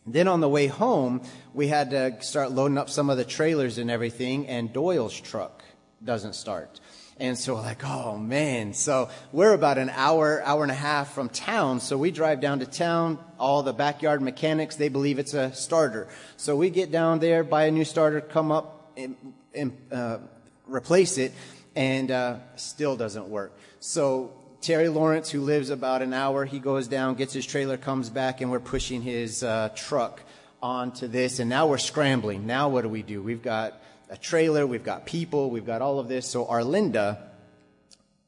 Then 0.05 0.29
on 0.29 0.41
the 0.41 0.49
way 0.49 0.67
home, 0.67 1.23
we 1.55 1.69
had 1.69 1.91
to 1.91 2.23
start 2.23 2.53
loading 2.53 2.79
up 2.79 2.91
some 2.91 3.09
of 3.09 3.17
the 3.17 3.25
trailers 3.25 3.79
and 3.79 3.91
everything, 3.91 4.47
and 4.47 4.73
Doyle's 4.73 5.19
truck 5.19 5.65
doesn't 6.05 6.35
start. 6.35 6.81
And 7.19 7.39
so 7.39 7.55
we're 7.55 7.63
like, 7.63 7.83
oh 7.85 8.19
man. 8.19 8.75
So 8.75 9.09
we're 9.33 9.55
about 9.55 9.79
an 9.79 9.91
hour, 9.91 10.43
hour 10.45 10.63
and 10.63 10.71
a 10.71 10.75
half 10.75 11.15
from 11.15 11.31
town. 11.31 11.81
So 11.81 11.97
we 11.97 12.11
drive 12.11 12.41
down 12.41 12.59
to 12.59 12.67
town. 12.67 13.19
All 13.39 13.63
the 13.63 13.73
backyard 13.73 14.21
mechanics, 14.21 14.77
they 14.77 14.89
believe 14.89 15.19
it's 15.19 15.35
a 15.35 15.53
starter. 15.55 16.09
So 16.37 16.57
we 16.57 16.69
get 16.69 16.91
down 16.91 17.19
there, 17.21 17.43
buy 17.43 17.65
a 17.65 17.71
new 17.71 17.85
starter, 17.85 18.21
come 18.21 18.53
up 18.53 18.93
and, 18.97 19.17
and 19.55 19.77
uh, 19.91 20.19
replace 20.67 21.17
it, 21.17 21.33
and 21.75 22.11
uh, 22.11 22.37
still 22.57 22.97
doesn't 22.97 23.29
work. 23.29 23.59
So 23.81 24.33
Terry 24.61 24.89
Lawrence, 24.89 25.31
who 25.31 25.41
lives 25.41 25.71
about 25.71 26.03
an 26.03 26.13
hour, 26.13 26.45
he 26.45 26.59
goes 26.59 26.89
down, 26.89 27.15
gets 27.15 27.33
his 27.33 27.47
trailer, 27.47 27.77
comes 27.77 28.11
back, 28.11 28.41
and 28.41 28.51
we're 28.51 28.61
pushing 28.61 29.01
his 29.01 29.43
uh, 29.43 29.71
truck 29.75 30.23
onto 30.63 31.07
this. 31.07 31.39
And 31.39 31.49
now 31.49 31.67
we're 31.67 31.79
scrambling. 31.79 32.47
Now 32.47 32.69
what 32.69 32.83
do 32.83 32.89
we 32.89 33.03
do? 33.03 33.23
We've 33.23 33.43
got 33.43 33.81
a 34.09 34.17
trailer, 34.17 34.67
we've 34.67 34.85
got 34.85 35.07
people, 35.07 35.51
we've 35.51 35.67
got 35.67 35.83
all 35.83 35.99
of 35.99 36.09
this. 36.09 36.27
So 36.29 36.45
Arlinda, 36.45 37.19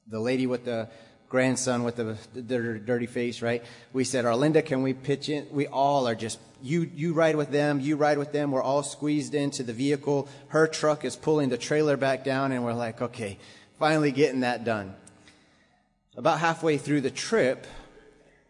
the 0.06 0.20
lady 0.20 0.46
with 0.46 0.64
the 0.64 0.88
grandson 1.28 1.84
with 1.84 1.96
the, 1.96 2.16
the 2.34 2.42
dirty 2.78 3.06
face, 3.06 3.42
right? 3.42 3.62
We 3.92 4.04
said, 4.04 4.24
Arlinda, 4.24 4.64
can 4.64 4.82
we 4.82 4.94
pitch 4.94 5.28
in? 5.28 5.46
We 5.50 5.66
all 5.66 6.08
are 6.08 6.14
just, 6.14 6.38
you, 6.62 6.90
you 6.94 7.12
ride 7.12 7.36
with 7.36 7.50
them, 7.50 7.80
you 7.80 7.96
ride 7.96 8.18
with 8.18 8.32
them. 8.32 8.50
We're 8.50 8.62
all 8.62 8.82
squeezed 8.82 9.34
into 9.34 9.62
the 9.62 9.72
vehicle. 9.72 10.28
Her 10.48 10.66
truck 10.66 11.04
is 11.04 11.16
pulling 11.16 11.50
the 11.50 11.58
trailer 11.58 11.96
back 11.96 12.24
down 12.24 12.52
and 12.52 12.64
we're 12.64 12.72
like, 12.72 13.02
okay, 13.02 13.38
finally 13.78 14.10
getting 14.10 14.40
that 14.40 14.64
done. 14.64 14.94
About 16.16 16.40
halfway 16.40 16.78
through 16.78 17.02
the 17.02 17.10
trip, 17.10 17.66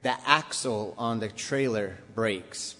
the 0.03 0.15
axle 0.27 0.95
on 0.97 1.21
the 1.21 1.29
trailer 1.29 1.99
breaks. 2.15 2.77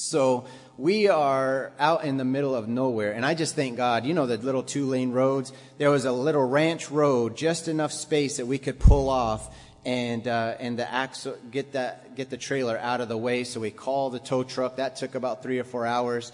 So 0.00 0.44
we 0.76 1.08
are 1.08 1.72
out 1.76 2.04
in 2.04 2.18
the 2.18 2.24
middle 2.24 2.54
of 2.54 2.68
nowhere. 2.68 3.10
And 3.10 3.26
I 3.26 3.34
just 3.34 3.56
thank 3.56 3.76
God, 3.76 4.06
you 4.06 4.14
know, 4.14 4.26
the 4.26 4.36
little 4.36 4.62
two 4.62 4.86
lane 4.86 5.10
roads. 5.10 5.52
There 5.78 5.90
was 5.90 6.04
a 6.04 6.12
little 6.12 6.44
ranch 6.44 6.88
road, 6.88 7.36
just 7.36 7.66
enough 7.66 7.90
space 7.90 8.36
that 8.36 8.46
we 8.46 8.58
could 8.58 8.78
pull 8.78 9.10
off 9.10 9.52
and, 9.84 10.28
uh, 10.28 10.54
and 10.60 10.78
the 10.78 10.88
axle, 10.88 11.36
get 11.50 11.72
that, 11.72 12.14
get 12.14 12.30
the 12.30 12.36
trailer 12.36 12.78
out 12.78 13.00
of 13.00 13.08
the 13.08 13.16
way. 13.16 13.42
So 13.42 13.58
we 13.58 13.72
called 13.72 14.12
the 14.12 14.20
tow 14.20 14.44
truck. 14.44 14.76
That 14.76 14.94
took 14.94 15.16
about 15.16 15.42
three 15.42 15.58
or 15.58 15.64
four 15.64 15.84
hours. 15.84 16.30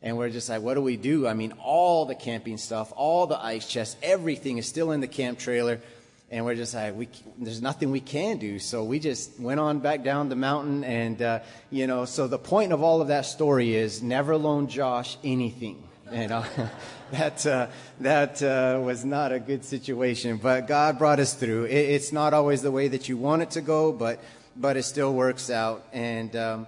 And 0.00 0.16
we're 0.16 0.30
just 0.30 0.48
like, 0.48 0.62
what 0.62 0.72
do 0.72 0.80
we 0.80 0.96
do? 0.96 1.26
I 1.26 1.34
mean, 1.34 1.52
all 1.62 2.06
the 2.06 2.14
camping 2.14 2.56
stuff, 2.56 2.90
all 2.96 3.26
the 3.26 3.38
ice 3.38 3.68
chests, 3.68 3.96
everything 4.02 4.56
is 4.56 4.66
still 4.66 4.92
in 4.92 5.00
the 5.00 5.08
camp 5.08 5.38
trailer 5.38 5.82
and 6.30 6.44
we're 6.44 6.54
just 6.54 6.74
like, 6.74 6.94
we, 6.94 7.08
there's 7.38 7.62
nothing 7.62 7.90
we 7.90 8.00
can 8.00 8.36
do. 8.36 8.58
So 8.58 8.84
we 8.84 8.98
just 8.98 9.40
went 9.40 9.60
on 9.60 9.78
back 9.78 10.04
down 10.04 10.28
the 10.28 10.36
mountain, 10.36 10.84
and 10.84 11.20
uh, 11.22 11.40
you 11.70 11.86
know, 11.86 12.04
so 12.04 12.26
the 12.26 12.38
point 12.38 12.72
of 12.72 12.82
all 12.82 13.00
of 13.00 13.08
that 13.08 13.24
story 13.24 13.74
is 13.74 14.02
never 14.02 14.36
loan 14.36 14.68
Josh 14.68 15.16
anything. 15.24 15.82
You 16.12 16.28
know, 16.28 16.44
that 17.12 17.46
uh, 17.46 17.68
that 18.00 18.42
uh, 18.42 18.80
was 18.82 19.04
not 19.04 19.32
a 19.32 19.40
good 19.40 19.64
situation, 19.64 20.36
but 20.36 20.66
God 20.66 20.98
brought 20.98 21.18
us 21.18 21.34
through. 21.34 21.64
It, 21.64 21.76
it's 21.76 22.12
not 22.12 22.34
always 22.34 22.62
the 22.62 22.70
way 22.70 22.88
that 22.88 23.08
you 23.08 23.16
want 23.16 23.42
it 23.42 23.50
to 23.52 23.60
go, 23.60 23.92
but 23.92 24.22
but 24.54 24.76
it 24.76 24.82
still 24.82 25.14
works 25.14 25.50
out. 25.50 25.86
And 25.92 26.34
um, 26.36 26.66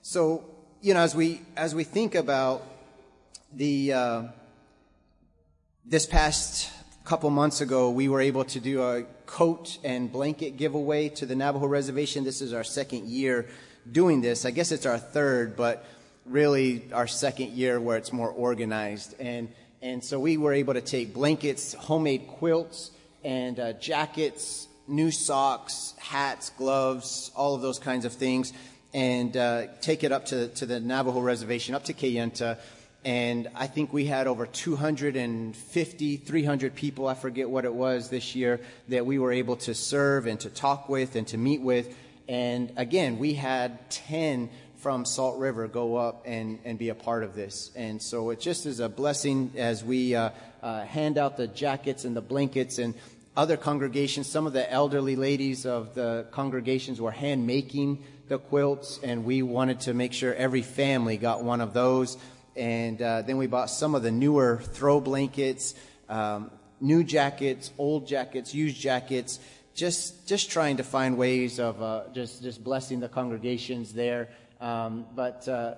so, 0.00 0.44
you 0.80 0.94
know, 0.94 1.00
as 1.00 1.14
we 1.14 1.40
as 1.56 1.74
we 1.74 1.84
think 1.84 2.14
about 2.14 2.62
the 3.52 3.92
uh, 3.92 4.22
this 5.84 6.06
past 6.06 6.70
couple 7.04 7.28
months 7.30 7.60
ago, 7.60 7.90
we 7.90 8.08
were 8.08 8.20
able 8.20 8.44
to 8.44 8.60
do 8.60 8.82
a 8.82 9.02
coat 9.26 9.78
and 9.82 10.10
blanket 10.10 10.56
giveaway 10.56 11.08
to 11.08 11.26
the 11.26 11.34
Navajo 11.34 11.66
Reservation. 11.66 12.22
This 12.22 12.40
is 12.40 12.52
our 12.52 12.62
second 12.62 13.08
year 13.08 13.48
doing 13.90 14.20
this. 14.20 14.44
I 14.44 14.52
guess 14.52 14.70
it's 14.70 14.86
our 14.86 14.98
third, 14.98 15.56
but 15.56 15.84
really 16.26 16.84
our 16.92 17.08
second 17.08 17.50
year 17.50 17.80
where 17.80 17.96
it's 17.96 18.12
more 18.12 18.30
organized. 18.30 19.16
And, 19.18 19.48
and 19.80 20.02
so 20.04 20.20
we 20.20 20.36
were 20.36 20.52
able 20.52 20.74
to 20.74 20.80
take 20.80 21.12
blankets, 21.12 21.74
homemade 21.74 22.28
quilts, 22.28 22.92
and 23.24 23.58
uh, 23.58 23.72
jackets, 23.74 24.68
new 24.86 25.10
socks, 25.10 25.94
hats, 25.98 26.50
gloves, 26.50 27.32
all 27.34 27.56
of 27.56 27.62
those 27.62 27.80
kinds 27.80 28.04
of 28.04 28.12
things, 28.12 28.52
and 28.94 29.36
uh, 29.36 29.66
take 29.80 30.04
it 30.04 30.12
up 30.12 30.26
to, 30.26 30.48
to 30.48 30.66
the 30.66 30.78
Navajo 30.78 31.20
Reservation, 31.20 31.74
up 31.74 31.84
to 31.84 31.94
Kayenta 31.94 32.58
and 33.04 33.48
I 33.54 33.66
think 33.66 33.92
we 33.92 34.04
had 34.04 34.28
over 34.28 34.46
250, 34.46 36.16
300 36.18 36.74
people, 36.74 37.08
I 37.08 37.14
forget 37.14 37.50
what 37.50 37.64
it 37.64 37.74
was 37.74 38.10
this 38.10 38.36
year, 38.36 38.60
that 38.88 39.04
we 39.04 39.18
were 39.18 39.32
able 39.32 39.56
to 39.56 39.74
serve 39.74 40.26
and 40.26 40.38
to 40.40 40.50
talk 40.50 40.88
with 40.88 41.16
and 41.16 41.26
to 41.28 41.38
meet 41.38 41.60
with. 41.60 41.96
And 42.28 42.72
again, 42.76 43.18
we 43.18 43.34
had 43.34 43.90
10 43.90 44.50
from 44.76 45.04
Salt 45.04 45.38
River 45.38 45.66
go 45.66 45.96
up 45.96 46.22
and, 46.26 46.60
and 46.64 46.78
be 46.78 46.90
a 46.90 46.94
part 46.94 47.24
of 47.24 47.34
this. 47.34 47.72
And 47.74 48.00
so 48.00 48.30
it 48.30 48.40
just 48.40 48.66
is 48.66 48.78
a 48.78 48.88
blessing 48.88 49.52
as 49.56 49.84
we 49.84 50.14
uh, 50.14 50.30
uh, 50.62 50.84
hand 50.84 51.18
out 51.18 51.36
the 51.36 51.48
jackets 51.48 52.04
and 52.04 52.16
the 52.16 52.20
blankets 52.20 52.78
and 52.78 52.94
other 53.36 53.56
congregations. 53.56 54.28
Some 54.28 54.46
of 54.46 54.52
the 54.52 54.70
elderly 54.70 55.16
ladies 55.16 55.66
of 55.66 55.94
the 55.94 56.26
congregations 56.30 57.00
were 57.00 57.10
hand 57.10 57.46
making 57.46 58.04
the 58.28 58.38
quilts, 58.38 59.00
and 59.02 59.24
we 59.24 59.42
wanted 59.42 59.80
to 59.80 59.94
make 59.94 60.12
sure 60.12 60.34
every 60.34 60.62
family 60.62 61.16
got 61.16 61.42
one 61.42 61.60
of 61.60 61.74
those 61.74 62.16
and 62.56 63.00
uh, 63.00 63.22
then 63.22 63.36
we 63.38 63.46
bought 63.46 63.70
some 63.70 63.94
of 63.94 64.02
the 64.02 64.10
newer 64.10 64.60
throw 64.62 65.00
blankets, 65.00 65.74
um, 66.08 66.50
new 66.80 67.04
jackets, 67.04 67.70
old 67.78 68.06
jackets, 68.06 68.54
used 68.54 68.80
jackets, 68.80 69.38
just 69.74 70.26
just 70.28 70.50
trying 70.50 70.76
to 70.76 70.84
find 70.84 71.16
ways 71.16 71.58
of 71.58 71.82
uh, 71.82 72.02
just 72.12 72.42
just 72.42 72.62
blessing 72.62 73.00
the 73.00 73.08
congregations 73.08 73.92
there. 73.92 74.28
Um, 74.60 75.06
but 75.14 75.48
uh, 75.48 75.74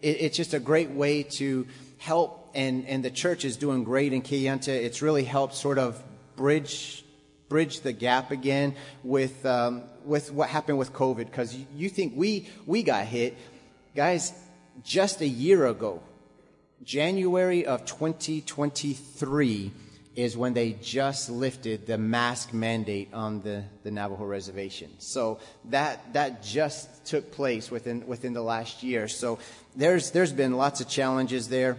it, 0.00 0.20
it's 0.20 0.36
just 0.36 0.54
a 0.54 0.60
great 0.60 0.90
way 0.90 1.22
to 1.22 1.66
help, 1.98 2.50
and 2.54 2.86
and 2.86 3.04
the 3.04 3.10
church 3.10 3.44
is 3.44 3.56
doing 3.56 3.84
great 3.84 4.12
in 4.12 4.22
Kayenta. 4.22 4.68
It's 4.68 5.02
really 5.02 5.24
helped 5.24 5.54
sort 5.54 5.78
of 5.78 6.02
bridge 6.36 7.04
bridge 7.48 7.80
the 7.80 7.92
gap 7.92 8.30
again 8.30 8.74
with 9.04 9.46
um, 9.46 9.82
with 10.04 10.32
what 10.32 10.48
happened 10.48 10.78
with 10.78 10.92
COVID 10.92 11.26
because 11.26 11.54
you, 11.54 11.66
you 11.74 11.88
think 11.88 12.14
we 12.16 12.48
we 12.66 12.82
got 12.82 13.06
hit, 13.06 13.36
guys. 13.94 14.32
Just 14.84 15.22
a 15.22 15.26
year 15.26 15.66
ago, 15.66 16.02
January 16.84 17.66
of 17.66 17.84
2023 17.86 19.72
is 20.14 20.36
when 20.36 20.54
they 20.54 20.72
just 20.82 21.28
lifted 21.28 21.86
the 21.86 21.98
mask 21.98 22.54
mandate 22.54 23.12
on 23.12 23.42
the, 23.42 23.62
the 23.82 23.90
Navajo 23.90 24.24
reservation. 24.24 24.90
So 24.98 25.38
that, 25.66 26.14
that 26.14 26.42
just 26.42 27.04
took 27.04 27.32
place 27.32 27.70
within, 27.70 28.06
within 28.06 28.32
the 28.32 28.42
last 28.42 28.82
year. 28.82 29.08
So 29.08 29.38
there's, 29.76 30.12
there's 30.12 30.32
been 30.32 30.54
lots 30.54 30.80
of 30.80 30.88
challenges 30.88 31.48
there, 31.50 31.76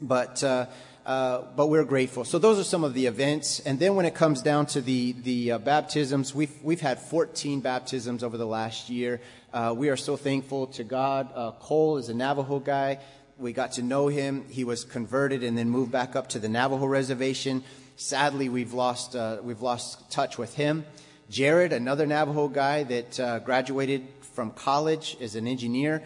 but, 0.00 0.44
uh, 0.44 0.66
uh, 1.06 1.42
but 1.56 1.68
we're 1.68 1.84
grateful. 1.84 2.24
So 2.24 2.38
those 2.38 2.58
are 2.58 2.64
some 2.64 2.84
of 2.84 2.92
the 2.92 3.06
events. 3.06 3.60
And 3.60 3.78
then 3.78 3.94
when 3.94 4.04
it 4.04 4.14
comes 4.14 4.42
down 4.42 4.66
to 4.66 4.82
the, 4.82 5.12
the 5.12 5.52
uh, 5.52 5.58
baptisms, 5.58 6.34
we've, 6.34 6.62
we've 6.62 6.82
had 6.82 6.98
14 6.98 7.60
baptisms 7.60 8.22
over 8.22 8.36
the 8.36 8.46
last 8.46 8.90
year. 8.90 9.22
Uh, 9.54 9.74
we 9.74 9.88
are 9.88 9.96
so 9.96 10.18
thankful 10.18 10.66
to 10.68 10.84
God. 10.84 11.30
Uh, 11.34 11.52
Cole 11.52 11.96
is 11.96 12.10
a 12.10 12.14
Navajo 12.14 12.58
guy 12.58 12.98
we 13.38 13.52
got 13.52 13.72
to 13.72 13.82
know 13.82 14.08
him. 14.08 14.44
He 14.48 14.64
was 14.64 14.84
converted 14.84 15.42
and 15.42 15.56
then 15.58 15.68
moved 15.68 15.90
back 15.90 16.14
up 16.16 16.28
to 16.30 16.38
the 16.38 16.48
Navajo 16.48 16.86
reservation. 16.86 17.64
Sadly, 17.96 18.48
we've 18.48 18.72
lost 18.72 19.16
uh, 19.16 19.38
we've 19.42 19.62
lost 19.62 20.10
touch 20.10 20.38
with 20.38 20.54
him. 20.54 20.84
Jared, 21.30 21.72
another 21.72 22.06
Navajo 22.06 22.48
guy 22.48 22.84
that 22.84 23.20
uh, 23.20 23.38
graduated 23.40 24.06
from 24.34 24.50
college 24.50 25.16
as 25.20 25.36
an 25.36 25.46
engineer, 25.46 26.02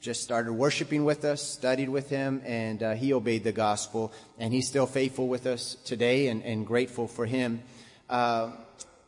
just 0.00 0.22
started 0.22 0.52
worshiping 0.52 1.04
with 1.04 1.24
us, 1.24 1.42
studied 1.42 1.88
with 1.88 2.08
him, 2.10 2.42
and 2.44 2.82
uh, 2.82 2.94
he 2.94 3.12
obeyed 3.12 3.44
the 3.44 3.52
gospel. 3.52 4.12
And 4.38 4.52
he's 4.52 4.68
still 4.68 4.86
faithful 4.86 5.28
with 5.28 5.46
us 5.46 5.76
today, 5.84 6.28
and, 6.28 6.42
and 6.42 6.66
grateful 6.66 7.08
for 7.08 7.26
him. 7.26 7.62
Uh, 8.08 8.50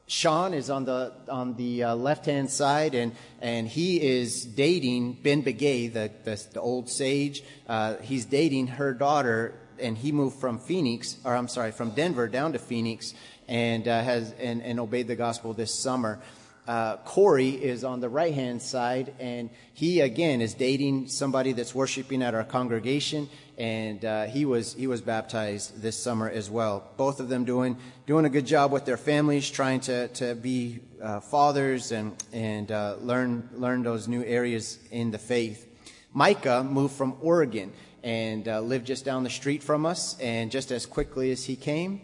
Sean 0.06 0.52
is 0.52 0.68
on 0.68 0.84
the 0.84 1.12
on 1.28 1.56
the 1.56 1.84
uh, 1.84 1.94
left 1.94 2.26
hand 2.26 2.50
side, 2.50 2.94
and 2.94 3.12
and 3.40 3.66
he 3.66 4.00
is 4.00 4.44
dating 4.44 5.14
Ben 5.22 5.42
Begay, 5.42 5.90
the, 5.92 6.10
the, 6.24 6.42
the 6.52 6.60
old 6.60 6.90
sage. 6.90 7.42
Uh, 7.66 7.96
he's 8.02 8.26
dating 8.26 8.66
her 8.66 8.92
daughter, 8.92 9.54
and 9.78 9.96
he 9.96 10.12
moved 10.12 10.38
from 10.38 10.58
Phoenix, 10.58 11.16
or 11.24 11.34
I'm 11.34 11.48
sorry, 11.48 11.72
from 11.72 11.90
Denver 11.90 12.28
down 12.28 12.52
to 12.52 12.58
Phoenix, 12.58 13.14
and 13.48 13.88
uh, 13.88 14.02
has 14.02 14.32
and, 14.32 14.62
and 14.62 14.78
obeyed 14.78 15.08
the 15.08 15.16
gospel 15.16 15.54
this 15.54 15.74
summer. 15.74 16.20
uh, 16.66 16.96
Corey 16.98 17.50
is 17.50 17.84
on 17.84 18.00
the 18.00 18.08
right 18.08 18.32
hand 18.34 18.62
side, 18.62 19.14
and 19.18 19.50
he 19.74 20.00
again 20.00 20.40
is 20.40 20.54
dating 20.54 21.08
somebody 21.08 21.52
that's 21.52 21.74
worshiping 21.74 22.22
at 22.22 22.34
our 22.34 22.44
congregation, 22.44 23.28
and 23.58 24.04
uh, 24.04 24.24
he 24.24 24.44
was 24.44 24.74
he 24.74 24.86
was 24.86 25.00
baptized 25.00 25.80
this 25.80 25.96
summer 25.96 26.28
as 26.28 26.50
well. 26.50 26.90
Both 26.96 27.20
of 27.20 27.28
them 27.28 27.44
doing 27.44 27.76
doing 28.06 28.24
a 28.24 28.28
good 28.28 28.46
job 28.46 28.72
with 28.72 28.84
their 28.84 28.96
families, 28.96 29.48
trying 29.50 29.80
to 29.80 30.08
to 30.08 30.34
be 30.34 30.80
uh, 31.02 31.20
fathers 31.20 31.92
and 31.92 32.14
and 32.32 32.70
uh, 32.70 32.96
learn 33.00 33.48
learn 33.54 33.82
those 33.82 34.08
new 34.08 34.24
areas 34.24 34.78
in 34.90 35.10
the 35.10 35.18
faith. 35.18 35.68
Micah 36.12 36.62
moved 36.64 36.94
from 36.94 37.16
Oregon 37.20 37.72
and 38.02 38.46
uh, 38.46 38.60
lived 38.60 38.86
just 38.86 39.04
down 39.04 39.24
the 39.24 39.30
street 39.30 39.62
from 39.62 39.86
us, 39.86 40.18
and 40.20 40.50
just 40.50 40.70
as 40.70 40.84
quickly 40.86 41.30
as 41.30 41.44
he 41.44 41.56
came, 41.56 42.00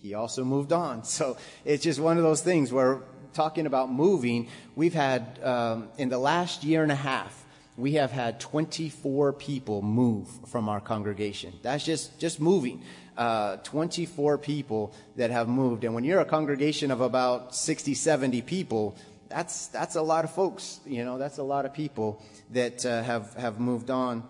he 0.00 0.14
also 0.14 0.44
moved 0.44 0.72
on. 0.72 1.04
So 1.18 1.36
it's 1.64 1.84
just 1.84 2.00
one 2.00 2.16
of 2.16 2.22
those 2.22 2.40
things 2.40 2.72
where 2.72 3.02
talking 3.34 3.66
about 3.66 3.92
moving, 3.92 4.48
we've 4.74 4.94
had, 4.94 5.40
um, 5.42 5.88
in 5.98 6.08
the 6.08 6.18
last 6.18 6.64
year 6.64 6.82
and 6.82 6.92
a 6.92 6.96
half, 6.96 7.43
we 7.76 7.94
have 7.94 8.12
had 8.12 8.38
24 8.38 9.32
people 9.32 9.82
move 9.82 10.28
from 10.46 10.68
our 10.68 10.80
congregation. 10.80 11.52
That's 11.62 11.84
just, 11.84 12.18
just 12.18 12.40
moving. 12.40 12.82
Uh, 13.16 13.56
24 13.58 14.38
people 14.38 14.92
that 15.16 15.30
have 15.30 15.48
moved. 15.48 15.84
And 15.84 15.94
when 15.94 16.04
you're 16.04 16.20
a 16.20 16.24
congregation 16.24 16.90
of 16.90 17.00
about 17.00 17.54
60, 17.54 17.94
70 17.94 18.42
people, 18.42 18.96
that's, 19.28 19.68
that's 19.68 19.96
a 19.96 20.02
lot 20.02 20.24
of 20.24 20.32
folks. 20.32 20.80
You 20.86 21.04
know, 21.04 21.18
that's 21.18 21.38
a 21.38 21.42
lot 21.42 21.64
of 21.64 21.74
people 21.74 22.22
that 22.50 22.84
uh, 22.86 23.02
have, 23.02 23.34
have 23.34 23.58
moved 23.58 23.90
on. 23.90 24.28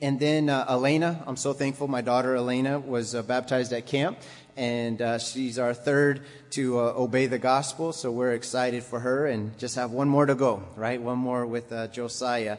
And 0.00 0.18
then 0.18 0.48
uh, 0.48 0.66
Elena, 0.68 1.22
I'm 1.26 1.36
so 1.36 1.52
thankful. 1.52 1.86
My 1.86 2.00
daughter 2.00 2.34
Elena 2.34 2.80
was 2.80 3.14
uh, 3.14 3.22
baptized 3.22 3.72
at 3.72 3.86
camp, 3.86 4.18
and 4.56 5.00
uh, 5.00 5.18
she's 5.18 5.58
our 5.58 5.74
third 5.74 6.22
to 6.50 6.78
uh, 6.78 6.92
obey 6.96 7.26
the 7.26 7.38
gospel. 7.38 7.92
So 7.92 8.10
we're 8.10 8.32
excited 8.32 8.82
for 8.82 9.00
her, 9.00 9.26
and 9.26 9.58
just 9.58 9.76
have 9.76 9.90
one 9.90 10.08
more 10.08 10.26
to 10.26 10.34
go, 10.34 10.62
right? 10.76 11.00
One 11.00 11.18
more 11.18 11.46
with 11.46 11.72
uh, 11.72 11.88
Josiah. 11.88 12.58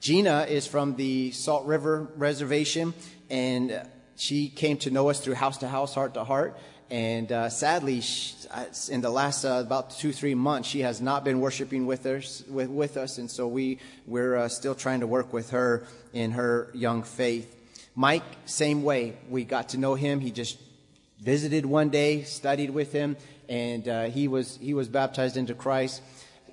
Gina 0.00 0.46
is 0.48 0.66
from 0.66 0.96
the 0.96 1.30
Salt 1.32 1.66
River 1.66 2.08
Reservation, 2.16 2.94
and 3.30 3.86
she 4.16 4.48
came 4.48 4.76
to 4.78 4.90
know 4.90 5.08
us 5.10 5.20
through 5.20 5.34
house 5.34 5.58
to 5.58 5.68
house, 5.68 5.94
heart 5.94 6.14
to 6.14 6.24
heart. 6.24 6.56
And 6.90 7.32
uh, 7.32 7.48
sadly, 7.48 8.02
she, 8.02 8.34
in 8.90 9.00
the 9.00 9.10
last 9.10 9.44
uh, 9.44 9.62
about 9.64 9.90
two 9.90 10.12
three 10.12 10.34
months, 10.34 10.68
she 10.68 10.80
has 10.80 11.00
not 11.00 11.24
been 11.24 11.40
worshiping 11.40 11.86
with 11.86 12.04
us 12.06 12.44
with, 12.48 12.68
with 12.68 12.96
us, 12.96 13.18
and 13.18 13.30
so 13.30 13.48
we 13.48 13.78
we're 14.06 14.36
uh, 14.36 14.48
still 14.48 14.74
trying 14.74 15.00
to 15.00 15.06
work 15.06 15.32
with 15.32 15.50
her 15.50 15.86
in 16.12 16.32
her 16.32 16.70
young 16.74 17.02
faith. 17.02 17.56
Mike, 17.96 18.24
same 18.44 18.82
way. 18.82 19.16
We 19.30 19.44
got 19.44 19.70
to 19.70 19.78
know 19.78 19.94
him. 19.94 20.20
He 20.20 20.30
just 20.30 20.58
visited 21.24 21.64
one 21.64 21.88
day, 21.88 22.22
studied 22.22 22.70
with 22.70 22.92
him, 22.92 23.16
and 23.48 23.88
uh, 23.88 24.04
he 24.04 24.28
was 24.28 24.58
he 24.60 24.74
was 24.74 24.88
baptized 24.88 25.36
into 25.36 25.54
Christ. 25.54 26.02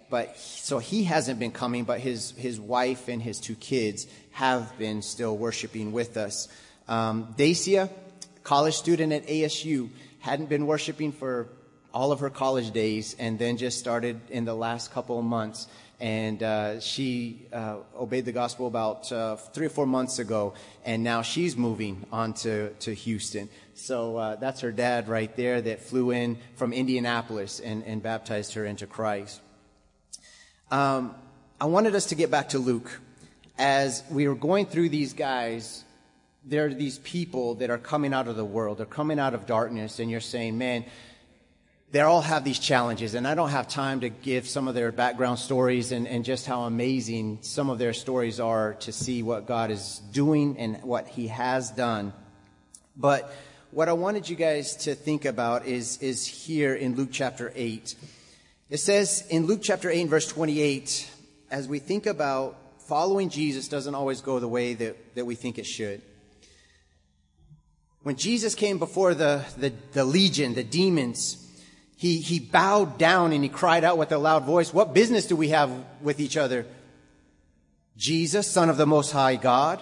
But 0.10 0.38
so 0.38 0.80
he 0.80 1.04
hasn't 1.04 1.40
been 1.40 1.52
coming, 1.52 1.84
but 1.84 2.00
his 2.00 2.32
his 2.32 2.60
wife 2.60 3.08
and 3.08 3.22
his 3.22 3.40
two 3.40 3.56
kids 3.56 4.08
have 4.32 4.78
been 4.78 5.02
still 5.02 5.38
worshiping 5.38 5.92
with 5.92 6.18
us. 6.18 6.48
Um, 6.88 7.34
Dacia, 7.38 7.90
college 8.44 8.76
student 8.76 9.14
at 9.14 9.28
ASU, 9.28 9.90
hadn't 10.20 10.50
been 10.50 10.66
worshiping 10.66 11.12
for 11.12 11.48
all 11.94 12.12
of 12.12 12.22
her 12.22 12.30
college 12.30 12.72
days, 12.72 13.16
and 13.20 13.38
then 13.38 13.58
just 13.58 13.78
started 13.80 14.20
in 14.30 14.46
the 14.46 14.56
last 14.56 14.92
couple 14.94 15.20
of 15.20 15.26
months. 15.26 15.68
And 16.00 16.42
uh, 16.42 16.80
she 16.80 17.46
uh, 17.54 17.78
obeyed 17.96 18.26
the 18.26 18.32
gospel 18.32 18.66
about 18.66 19.12
uh, 19.12 19.36
three 19.36 19.68
or 19.68 19.70
four 19.70 19.86
months 19.86 20.18
ago, 20.18 20.56
and 20.84 21.04
now 21.04 21.22
she's 21.22 21.56
moving 21.56 22.08
on 22.12 22.34
to, 22.42 22.72
to 22.80 22.94
Houston. 22.94 23.50
So 23.82 24.16
uh, 24.16 24.36
that's 24.36 24.62
her 24.62 24.72
dad 24.72 25.08
right 25.08 25.36
there 25.36 25.60
that 25.60 25.80
flew 25.80 26.12
in 26.12 26.38
from 26.54 26.72
Indianapolis 26.72 27.60
and, 27.60 27.84
and 27.86 28.04
baptized 28.04 28.54
her 28.54 28.64
into 28.64 28.86
Christ. 28.86 29.42
Um, 30.70 31.16
I 31.60 31.66
wanted 31.66 31.96
us 31.96 32.06
to 32.08 32.16
get 32.16 32.30
back 32.30 32.50
to 32.50 32.60
Luke. 32.60 33.02
As 33.58 34.04
we 34.12 34.28
were 34.28 34.36
going 34.36 34.68
through 34.68 34.90
these 34.90 35.14
guys, 35.14 35.84
there 36.46 36.68
are 36.68 36.74
these 36.74 37.00
people 37.00 37.56
that 37.56 37.72
are 37.72 37.80
coming 37.80 38.14
out 38.14 38.28
of 38.28 38.36
the 38.36 38.46
world. 38.46 38.78
They're 38.78 38.86
coming 38.86 39.18
out 39.18 39.34
of 39.34 39.48
darkness, 39.48 39.98
and 39.98 40.12
you're 40.12 40.20
saying, 40.20 40.60
man, 40.60 40.86
they 41.92 42.02
all 42.02 42.22
have 42.22 42.44
these 42.44 42.60
challenges, 42.60 43.16
and 43.16 43.28
I 43.28 43.34
don't 43.34 43.50
have 43.50 43.68
time 43.68 44.02
to 44.02 44.10
give 44.10 44.48
some 44.48 44.68
of 44.68 44.76
their 44.76 44.92
background 44.92 45.40
stories 45.40 45.92
and, 45.92 46.08
and 46.08 46.24
just 46.24 46.46
how 46.46 46.62
amazing 46.66 47.40
some 47.42 47.72
of 47.72 47.80
their 47.80 47.94
stories 47.94 48.40
are 48.40 48.76
to 48.82 48.92
see 48.92 49.24
what 49.24 49.48
God 49.48 49.72
is 49.72 50.04
doing 50.12 50.60
and 50.60 50.84
what 50.84 51.08
He 51.08 51.30
has 51.30 51.72
done. 51.72 52.14
But 52.96 53.34
what 53.72 53.88
I 53.88 53.94
wanted 53.94 54.28
you 54.28 54.36
guys 54.36 54.76
to 54.78 54.96
think 54.96 55.24
about 55.24 55.66
is, 55.66 55.98
is 56.00 56.26
here 56.26 56.76
in 56.76 56.96
Luke 56.96 57.10
chapter 57.12 57.54
8. 57.56 57.96
It 58.70 58.78
says 58.78 59.26
in 59.30 59.46
Luke 59.46 59.62
chapter 59.64 59.90
8 59.90 60.10
verse 60.10 60.28
28, 60.28 61.10
as 61.50 61.70
we 61.70 61.80
think 61.80 62.06
about 62.06 62.58
following 62.80 63.30
Jesus 63.30 63.70
doesn't 63.70 63.96
always 63.96 64.20
go 64.20 64.40
the 64.40 64.48
way 64.48 64.74
that, 64.74 65.16
that 65.16 65.26
we 65.26 65.36
think 65.36 65.58
it 65.58 65.66
should. 65.66 66.02
When 68.04 68.18
Jesus 68.18 68.56
came 68.56 68.78
before 68.78 69.14
the, 69.14 69.46
the, 69.58 69.72
the 69.94 70.04
legion, 70.04 70.54
the 70.54 70.64
demons, 70.64 71.38
he, 71.96 72.18
he 72.20 72.40
bowed 72.40 72.98
down 72.98 73.32
and 73.32 73.42
he 73.42 73.50
cried 73.50 73.86
out 73.86 73.98
with 73.98 74.12
a 74.12 74.18
loud 74.18 74.44
voice, 74.44 74.74
What 74.74 74.94
business 74.94 75.28
do 75.28 75.38
we 75.38 75.50
have 75.50 75.72
with 76.02 76.20
each 76.20 76.36
other? 76.36 76.66
Jesus, 77.96 78.52
Son 78.52 78.70
of 78.70 78.78
the 78.78 78.88
Most 78.88 79.12
High 79.12 79.38
God. 79.38 79.82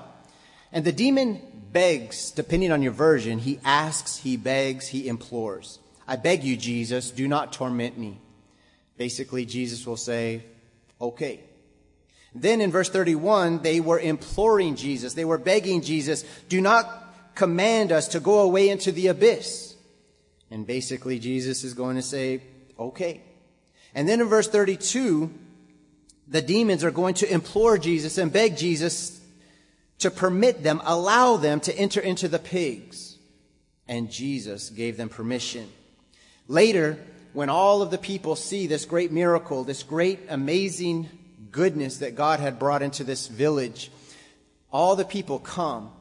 And 0.72 0.86
the 0.86 0.92
demon 0.92 1.42
begs, 1.72 2.32
depending 2.32 2.72
on 2.72 2.82
your 2.82 2.92
version, 2.92 3.40
he 3.40 3.60
asks, 3.64 4.18
he 4.18 4.38
begs, 4.38 4.88
he 4.88 5.08
implores. 5.08 5.80
I 6.08 6.16
beg 6.16 6.44
you, 6.44 6.58
Jesus, 6.58 7.12
do 7.12 7.28
not 7.28 7.54
torment 7.54 7.98
me. 7.98 8.20
Basically, 8.98 9.46
Jesus 9.46 9.86
will 9.86 9.98
say, 9.98 10.44
okay. 11.00 11.42
Then 12.34 12.62
in 12.62 12.72
verse 12.72 12.90
31, 12.90 13.62
they 13.62 13.80
were 13.80 14.00
imploring 14.00 14.76
Jesus. 14.76 15.14
They 15.14 15.26
were 15.26 15.38
begging 15.38 15.82
Jesus, 15.82 16.24
do 16.48 16.62
not 16.62 17.36
command 17.36 17.92
us 17.92 18.10
to 18.10 18.20
go 18.20 18.40
away 18.40 18.70
into 18.70 18.92
the 18.92 19.08
abyss. 19.08 19.76
And 20.52 20.66
basically, 20.66 21.20
Jesus 21.20 21.64
is 21.64 21.74
going 21.74 21.96
to 21.96 22.02
say, 22.02 22.42
okay. 22.78 23.22
And 23.94 24.10
then 24.10 24.20
in 24.20 24.28
verse 24.28 24.48
32, 24.48 25.32
the 26.28 26.42
demons 26.42 26.84
are 26.84 26.92
going 26.92 27.16
to 27.16 27.32
implore 27.32 27.78
Jesus 27.78 28.18
and 28.18 28.32
beg 28.32 28.58
Jesus 28.58 29.19
to 30.00 30.12
permit 30.12 30.64
them, 30.64 30.82
allow 30.84 31.38
them 31.38 31.60
to 31.62 31.78
enter 31.78 32.00
into 32.00 32.28
the 32.28 32.40
pigs. 32.40 33.18
And 33.88 34.12
Jesus 34.12 34.70
gave 34.70 34.98
them 34.98 35.10
permission. 35.10 35.70
Later, 36.48 36.98
when 37.34 37.50
all 37.50 37.82
of 37.82 37.92
the 37.92 37.98
people 37.98 38.36
see 38.36 38.68
this 38.68 38.86
great 38.86 39.12
miracle, 39.12 39.64
this 39.64 39.84
great 39.84 40.20
amazing 40.30 41.10
goodness 41.52 41.98
that 41.98 42.16
God 42.16 42.40
had 42.40 42.60
brought 42.60 42.82
into 42.82 43.04
this 43.04 43.28
village, 43.28 43.92
all 44.72 44.96
the 44.96 45.06
people 45.06 45.40
come. 45.40 45.92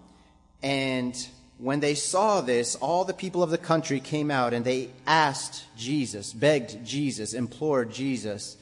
And 0.63 1.17
when 1.59 1.81
they 1.81 1.95
saw 1.95 2.41
this, 2.41 2.77
all 2.77 3.05
the 3.05 3.15
people 3.15 3.43
of 3.43 3.51
the 3.51 3.59
country 3.59 4.01
came 4.01 4.31
out 4.31 4.53
and 4.53 4.65
they 4.65 4.91
asked 5.07 5.65
Jesus, 5.77 6.33
begged 6.33 6.85
Jesus, 6.85 7.35
implored 7.35 7.91
Jesus, 7.91 8.57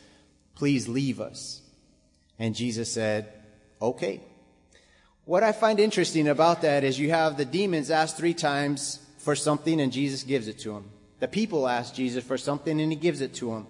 please 0.55 0.88
leave 0.88 1.20
us. 1.20 1.61
And 2.38 2.55
Jesus 2.55 2.92
said, 2.92 3.33
okay. 3.81 4.20
What 5.27 5.43
I 5.43 5.51
find 5.51 5.81
interesting 5.81 6.29
about 6.29 6.62
that 6.62 6.85
is 6.85 7.01
you 7.01 7.11
have 7.11 7.37
the 7.37 7.45
demons 7.45 7.91
ask 7.91 8.17
three 8.17 8.33
times 8.33 9.01
for 9.19 9.35
something 9.35 9.81
and 9.81 9.93
Jesus 9.93 10.23
gives 10.23 10.47
it 10.47 10.61
to 10.61 10.73
them. 10.73 10.89
The 11.19 11.27
people 11.27 11.67
ask 11.67 11.93
Jesus 11.93 12.23
for 12.23 12.39
something 12.39 12.81
and 12.81 12.93
he 12.93 12.97
gives 12.97 13.21
it 13.21 13.35
to 13.35 13.51
them. 13.51 13.67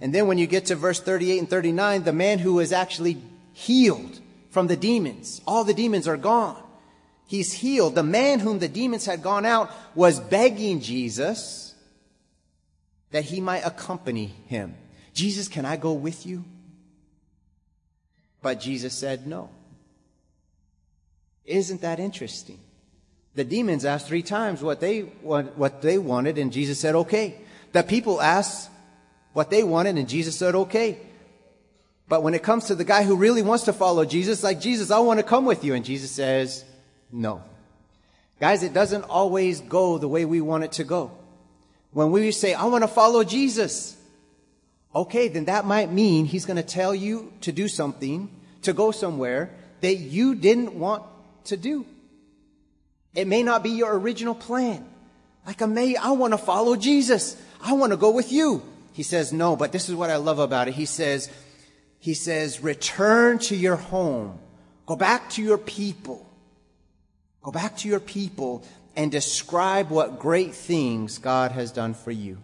And 0.00 0.14
then 0.14 0.28
when 0.28 0.38
you 0.38 0.46
get 0.46 0.66
to 0.66 0.76
verse 0.76 1.00
38 1.00 1.40
and 1.40 1.50
39, 1.50 2.04
the 2.04 2.12
man 2.12 2.38
who 2.38 2.60
is 2.60 2.72
actually 2.72 3.20
healed 3.52 4.20
from 4.50 4.68
the 4.68 4.76
demons, 4.76 5.40
all 5.44 5.64
the 5.64 5.74
demons 5.74 6.06
are 6.06 6.16
gone. 6.16 6.62
He's 7.26 7.52
healed. 7.52 7.96
The 7.96 8.04
man 8.04 8.38
whom 8.38 8.60
the 8.60 8.68
demons 8.68 9.04
had 9.04 9.24
gone 9.24 9.44
out 9.44 9.72
was 9.96 10.20
begging 10.20 10.80
Jesus 10.80 11.74
that 13.10 13.24
he 13.24 13.40
might 13.40 13.66
accompany 13.66 14.26
him. 14.46 14.76
Jesus, 15.14 15.48
can 15.48 15.64
I 15.64 15.76
go 15.76 15.94
with 15.94 16.26
you? 16.26 16.44
But 18.40 18.60
Jesus 18.60 18.94
said 18.94 19.26
no. 19.26 19.50
Isn't 21.44 21.80
that 21.80 21.98
interesting? 22.00 22.58
The 23.34 23.44
demons 23.44 23.84
asked 23.84 24.06
three 24.06 24.22
times 24.22 24.62
what 24.62 24.80
they, 24.80 25.00
what, 25.00 25.56
what 25.56 25.82
they 25.82 25.98
wanted, 25.98 26.38
and 26.38 26.52
Jesus 26.52 26.78
said, 26.78 26.94
okay. 26.94 27.36
The 27.72 27.82
people 27.82 28.20
asked 28.20 28.70
what 29.32 29.48
they 29.48 29.62
wanted, 29.62 29.96
and 29.96 30.08
Jesus 30.08 30.36
said, 30.36 30.54
okay. 30.54 30.98
But 32.08 32.22
when 32.22 32.34
it 32.34 32.42
comes 32.42 32.66
to 32.66 32.74
the 32.74 32.84
guy 32.84 33.04
who 33.04 33.16
really 33.16 33.40
wants 33.42 33.64
to 33.64 33.72
follow 33.72 34.04
Jesus, 34.04 34.42
like, 34.42 34.60
Jesus, 34.60 34.90
I 34.90 34.98
want 34.98 35.18
to 35.18 35.24
come 35.24 35.46
with 35.46 35.64
you. 35.64 35.72
And 35.72 35.84
Jesus 35.84 36.10
says, 36.10 36.64
no. 37.10 37.42
Guys, 38.38 38.62
it 38.62 38.74
doesn't 38.74 39.04
always 39.04 39.60
go 39.62 39.96
the 39.96 40.08
way 40.08 40.26
we 40.26 40.42
want 40.42 40.64
it 40.64 40.72
to 40.72 40.84
go. 40.84 41.12
When 41.92 42.10
we 42.10 42.30
say, 42.32 42.52
I 42.52 42.64
want 42.64 42.82
to 42.84 42.88
follow 42.88 43.24
Jesus, 43.24 43.96
okay, 44.94 45.28
then 45.28 45.46
that 45.46 45.64
might 45.64 45.90
mean 45.90 46.26
he's 46.26 46.44
going 46.44 46.56
to 46.58 46.62
tell 46.62 46.94
you 46.94 47.32
to 47.42 47.52
do 47.52 47.68
something, 47.68 48.28
to 48.62 48.72
go 48.72 48.90
somewhere 48.90 49.54
that 49.80 49.94
you 49.94 50.34
didn't 50.34 50.74
want 50.74 51.04
to 51.46 51.56
do. 51.56 51.86
It 53.14 53.26
may 53.26 53.42
not 53.42 53.62
be 53.62 53.70
your 53.70 53.98
original 53.98 54.34
plan. 54.34 54.86
Like 55.46 55.60
I 55.60 55.66
may, 55.66 55.96
I 55.96 56.12
want 56.12 56.32
to 56.32 56.38
follow 56.38 56.76
Jesus. 56.76 57.36
I 57.62 57.74
want 57.74 57.92
to 57.92 57.96
go 57.96 58.10
with 58.10 58.32
you. 58.32 58.62
He 58.92 59.02
says, 59.02 59.32
no, 59.32 59.56
but 59.56 59.72
this 59.72 59.88
is 59.88 59.94
what 59.94 60.10
I 60.10 60.16
love 60.16 60.38
about 60.38 60.68
it. 60.68 60.74
He 60.74 60.84
says, 60.84 61.30
he 61.98 62.14
says, 62.14 62.62
return 62.62 63.38
to 63.40 63.56
your 63.56 63.76
home. 63.76 64.38
Go 64.86 64.96
back 64.96 65.30
to 65.30 65.42
your 65.42 65.58
people. 65.58 66.28
Go 67.42 67.50
back 67.50 67.76
to 67.78 67.88
your 67.88 68.00
people 68.00 68.64
and 68.94 69.10
describe 69.10 69.90
what 69.90 70.18
great 70.18 70.54
things 70.54 71.18
God 71.18 71.52
has 71.52 71.72
done 71.72 71.94
for 71.94 72.10
you. 72.10 72.38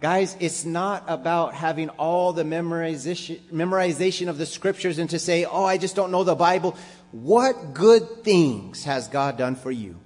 Guys, 0.00 0.36
it's 0.40 0.64
not 0.64 1.04
about 1.06 1.54
having 1.54 1.88
all 1.90 2.32
the 2.32 2.42
memorization, 2.42 3.38
memorization 3.52 4.28
of 4.28 4.36
the 4.36 4.44
scriptures 4.44 4.98
and 4.98 5.08
to 5.10 5.18
say, 5.18 5.44
oh, 5.44 5.64
I 5.64 5.78
just 5.78 5.96
don't 5.96 6.10
know 6.10 6.24
the 6.24 6.34
Bible. 6.34 6.76
What 7.14 7.74
good 7.74 8.24
things 8.24 8.82
has 8.82 9.06
God 9.06 9.38
done 9.38 9.54
for 9.54 9.70
you? 9.70 10.00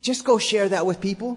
Just 0.00 0.24
go 0.24 0.38
share 0.38 0.68
that 0.68 0.86
with 0.86 1.00
people. 1.00 1.36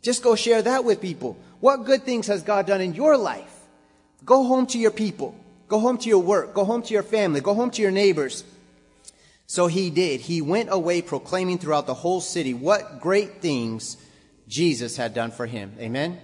Just 0.00 0.22
go 0.22 0.34
share 0.34 0.62
that 0.62 0.82
with 0.82 1.02
people. 1.02 1.36
What 1.60 1.84
good 1.84 2.04
things 2.04 2.26
has 2.28 2.42
God 2.42 2.66
done 2.66 2.80
in 2.80 2.94
your 2.94 3.18
life? 3.18 3.54
Go 4.24 4.44
home 4.44 4.66
to 4.68 4.78
your 4.78 4.92
people. 4.92 5.34
Go 5.68 5.78
home 5.78 5.98
to 5.98 6.08
your 6.08 6.20
work. 6.22 6.54
Go 6.54 6.64
home 6.64 6.82
to 6.82 6.94
your 6.94 7.02
family. 7.02 7.42
Go 7.42 7.52
home 7.52 7.70
to 7.70 7.82
your 7.82 7.90
neighbors. 7.90 8.44
So 9.46 9.66
he 9.66 9.90
did. 9.90 10.22
He 10.22 10.40
went 10.40 10.70
away 10.72 11.02
proclaiming 11.02 11.58
throughout 11.58 11.86
the 11.86 11.92
whole 11.92 12.22
city 12.22 12.54
what 12.54 12.98
great 12.98 13.42
things 13.42 13.98
Jesus 14.48 14.96
had 14.96 15.12
done 15.12 15.32
for 15.32 15.44
him. 15.44 15.74
Amen. 15.78 16.18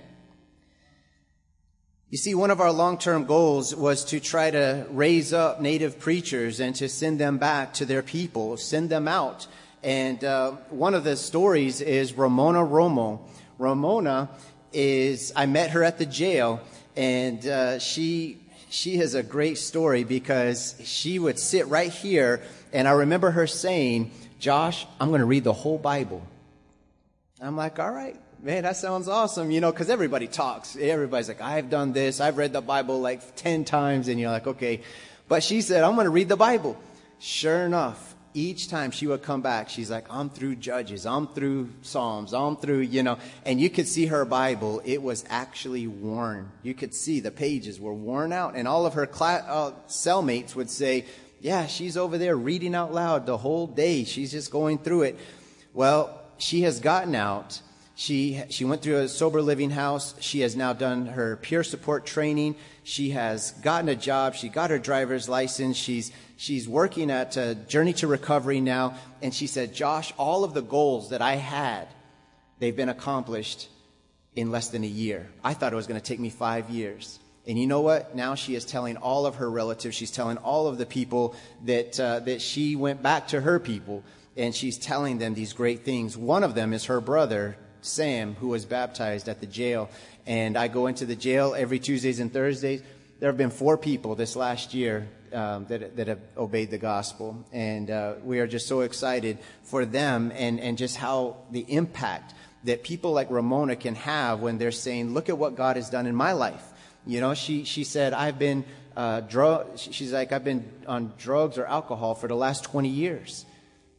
You 2.10 2.16
see, 2.16 2.34
one 2.34 2.50
of 2.50 2.62
our 2.62 2.72
long-term 2.72 3.26
goals 3.26 3.76
was 3.76 4.06
to 4.06 4.18
try 4.18 4.50
to 4.50 4.86
raise 4.88 5.34
up 5.34 5.60
native 5.60 5.98
preachers 5.98 6.58
and 6.58 6.74
to 6.76 6.88
send 6.88 7.20
them 7.20 7.36
back 7.36 7.74
to 7.74 7.84
their 7.84 8.02
people, 8.02 8.56
send 8.56 8.88
them 8.88 9.06
out. 9.06 9.46
And 9.82 10.24
uh, 10.24 10.52
one 10.70 10.94
of 10.94 11.04
the 11.04 11.18
stories 11.18 11.82
is 11.82 12.14
Ramona 12.14 12.60
Romo. 12.60 13.20
Ramona 13.58 14.30
is, 14.72 15.34
I 15.36 15.44
met 15.44 15.72
her 15.72 15.84
at 15.84 15.98
the 15.98 16.06
jail, 16.06 16.62
and 16.96 17.46
uh, 17.46 17.78
she 17.78 18.38
she 18.70 18.96
has 18.96 19.14
a 19.14 19.22
great 19.22 19.58
story 19.58 20.04
because 20.04 20.80
she 20.84 21.18
would 21.18 21.38
sit 21.38 21.66
right 21.68 21.92
here, 21.92 22.40
and 22.72 22.88
I 22.88 22.92
remember 22.92 23.32
her 23.32 23.46
saying, 23.46 24.12
"Josh, 24.38 24.86
I'm 24.98 25.08
going 25.08 25.20
to 25.20 25.26
read 25.26 25.44
the 25.44 25.52
whole 25.52 25.78
Bible." 25.78 26.22
I'm 27.40 27.56
like, 27.56 27.78
"All 27.78 27.90
right, 27.90 28.16
man, 28.42 28.62
that 28.62 28.77
sounds 28.77 29.09
awesome," 29.09 29.51
you 29.51 29.61
know, 29.61 29.72
because 29.72 29.90
everybody 29.90 30.27
talks. 30.27 30.77
Everybody's 30.77 31.29
like, 31.29 31.40
"I've 31.40 31.70
done 31.70 31.92
this. 31.92 32.20
I've 32.20 32.37
read 32.37 32.53
the 32.53 32.61
Bible 32.61 33.01
like 33.01 33.37
ten 33.37 33.64
times," 33.64 34.09
and 34.09 34.18
you're 34.20 34.31
like, 34.31 34.46
"Okay," 34.46 34.83
but 35.29 35.42
she 35.42 35.61
said, 35.61 35.85
"I'm 35.85 35.94
going 35.94 36.05
to 36.07 36.11
read 36.11 36.29
the 36.29 36.37
Bible." 36.37 36.77
Sure 37.20 37.66
enough, 37.66 38.14
each 38.35 38.68
time 38.68 38.90
she 38.90 39.07
would 39.07 39.22
come 39.22 39.42
back, 39.42 39.68
she's 39.68 39.90
like, 39.90 40.07
I'm 40.11 40.31
through 40.31 40.57
Judges, 40.57 41.07
I'm 41.07 41.27
through 41.29 41.70
Psalms, 41.83 42.33
I'm 42.33 42.57
through, 42.57 42.81
you 42.81 43.03
know, 43.03 43.18
and 43.44 43.61
you 43.61 43.70
could 43.70 43.88
see 43.88 44.07
her 44.07 44.24
Bible, 44.24 44.81
it 44.85 45.03
was 45.03 45.24
actually 45.29 45.87
worn. 45.87 46.51
You 46.62 46.74
could 46.74 46.94
see 46.94 47.20
the 47.20 47.31
pages 47.31 47.81
were 47.81 47.92
worn 47.92 48.33
out, 48.33 48.55
and 48.55 48.68
all 48.68 48.87
of 48.87 48.94
her 48.94 49.07
class, 49.07 49.44
uh, 49.48 49.72
cellmates 49.88 50.55
would 50.55 50.70
say, 50.70 51.07
Yeah, 51.40 51.66
she's 51.66 51.96
over 51.96 52.18
there 52.18 52.37
reading 52.37 52.74
out 52.74 52.92
loud 52.92 53.27
the 53.27 53.37
whole 53.37 53.68
day. 53.68 54.05
She's 54.05 54.33
just 54.33 54.51
going 54.51 54.79
through 54.79 55.03
it. 55.03 55.18
Well, 55.72 56.20
she 56.38 56.62
has 56.62 56.81
gotten 56.81 57.14
out. 57.14 57.61
She, 57.98 58.40
she 58.48 58.64
went 58.64 58.82
through 58.82 58.98
a 58.98 59.08
sober 59.08 59.42
living 59.42 59.70
house. 59.70 60.14
She 60.20 60.42
has 60.42 60.54
now 60.54 60.72
done 60.72 61.06
her 61.06 61.34
peer 61.34 61.64
support 61.64 62.06
training. 62.06 62.54
She 62.84 63.11
has 63.11 63.50
gotten 63.50 63.88
a 63.88 63.96
job. 63.96 64.37
She 64.37 64.48
got 64.48 64.70
her 64.70 64.78
driver's 64.78 65.28
license. 65.28 65.76
She's, 65.76 66.12
she's 66.37 66.68
working 66.68 67.11
at 67.11 67.37
Journey 67.66 67.92
to 67.94 68.06
Recovery 68.06 68.61
now. 68.61 68.94
And 69.20 69.34
she 69.34 69.48
said, 69.48 69.74
Josh, 69.74 70.12
all 70.16 70.44
of 70.44 70.54
the 70.54 70.62
goals 70.62 71.11
that 71.11 71.20
I 71.20 71.34
had, 71.34 71.88
they've 72.61 72.76
been 72.76 72.88
accomplished 72.88 73.68
in 74.37 74.52
less 74.52 74.68
than 74.68 74.84
a 74.84 74.87
year. 74.87 75.28
I 75.42 75.54
thought 75.54 75.72
it 75.72 75.76
was 75.76 75.88
going 75.88 76.00
to 76.00 76.06
take 76.06 76.20
me 76.20 76.30
five 76.30 76.70
years. 76.70 77.18
And 77.48 77.58
you 77.58 77.66
know 77.66 77.80
what? 77.80 78.14
Now 78.14 78.37
she 78.37 78.54
is 78.54 78.64
telling 78.64 78.96
all 78.96 79.26
of 79.26 79.34
her 79.34 79.50
relatives, 79.50 79.96
she's 79.96 80.12
telling 80.12 80.37
all 80.37 80.68
of 80.68 80.78
the 80.78 80.87
people 80.87 81.34
that, 81.64 81.98
uh, 81.98 82.20
that 82.20 82.42
she 82.42 82.76
went 82.76 83.02
back 83.02 83.26
to 83.28 83.40
her 83.40 83.58
people, 83.58 84.04
and 84.37 84.54
she's 84.54 84.78
telling 84.78 85.18
them 85.18 85.34
these 85.34 85.52
great 85.52 85.84
things. 85.84 86.16
One 86.16 86.44
of 86.44 86.54
them 86.54 86.72
is 86.72 86.84
her 86.84 87.00
brother, 87.00 87.56
Sam, 87.80 88.34
who 88.34 88.48
was 88.48 88.64
baptized 88.64 89.28
at 89.28 89.40
the 89.40 89.46
jail. 89.46 89.90
And 90.26 90.56
I 90.56 90.68
go 90.68 90.86
into 90.86 91.06
the 91.06 91.16
jail 91.16 91.54
every 91.56 91.78
Tuesdays 91.78 92.20
and 92.20 92.32
Thursdays. 92.32 92.82
There 93.20 93.28
have 93.28 93.36
been 93.36 93.50
four 93.50 93.76
people 93.76 94.14
this 94.14 94.36
last 94.36 94.74
year 94.74 95.08
um, 95.32 95.66
that, 95.66 95.96
that 95.96 96.08
have 96.08 96.20
obeyed 96.36 96.70
the 96.70 96.78
gospel. 96.78 97.44
And 97.52 97.90
uh, 97.90 98.14
we 98.22 98.40
are 98.40 98.46
just 98.46 98.66
so 98.66 98.80
excited 98.80 99.38
for 99.62 99.84
them 99.84 100.32
and, 100.34 100.60
and 100.60 100.78
just 100.78 100.96
how 100.96 101.36
the 101.50 101.64
impact 101.68 102.34
that 102.64 102.82
people 102.82 103.12
like 103.12 103.30
Ramona 103.30 103.76
can 103.76 103.94
have 103.94 104.40
when 104.40 104.58
they're 104.58 104.72
saying, 104.72 105.14
Look 105.14 105.28
at 105.28 105.38
what 105.38 105.56
God 105.56 105.76
has 105.76 105.90
done 105.90 106.06
in 106.06 106.14
my 106.14 106.32
life. 106.32 106.62
You 107.06 107.20
know, 107.20 107.34
she, 107.34 107.64
she 107.64 107.84
said, 107.84 108.12
I've 108.12 108.38
been 108.38 108.64
uh, 108.96 109.20
drug, 109.20 109.78
she's 109.78 110.12
like, 110.12 110.32
I've 110.32 110.44
been 110.44 110.68
on 110.86 111.14
drugs 111.18 111.56
or 111.56 111.64
alcohol 111.64 112.14
for 112.14 112.26
the 112.26 112.34
last 112.34 112.64
20 112.64 112.88
years. 112.88 113.46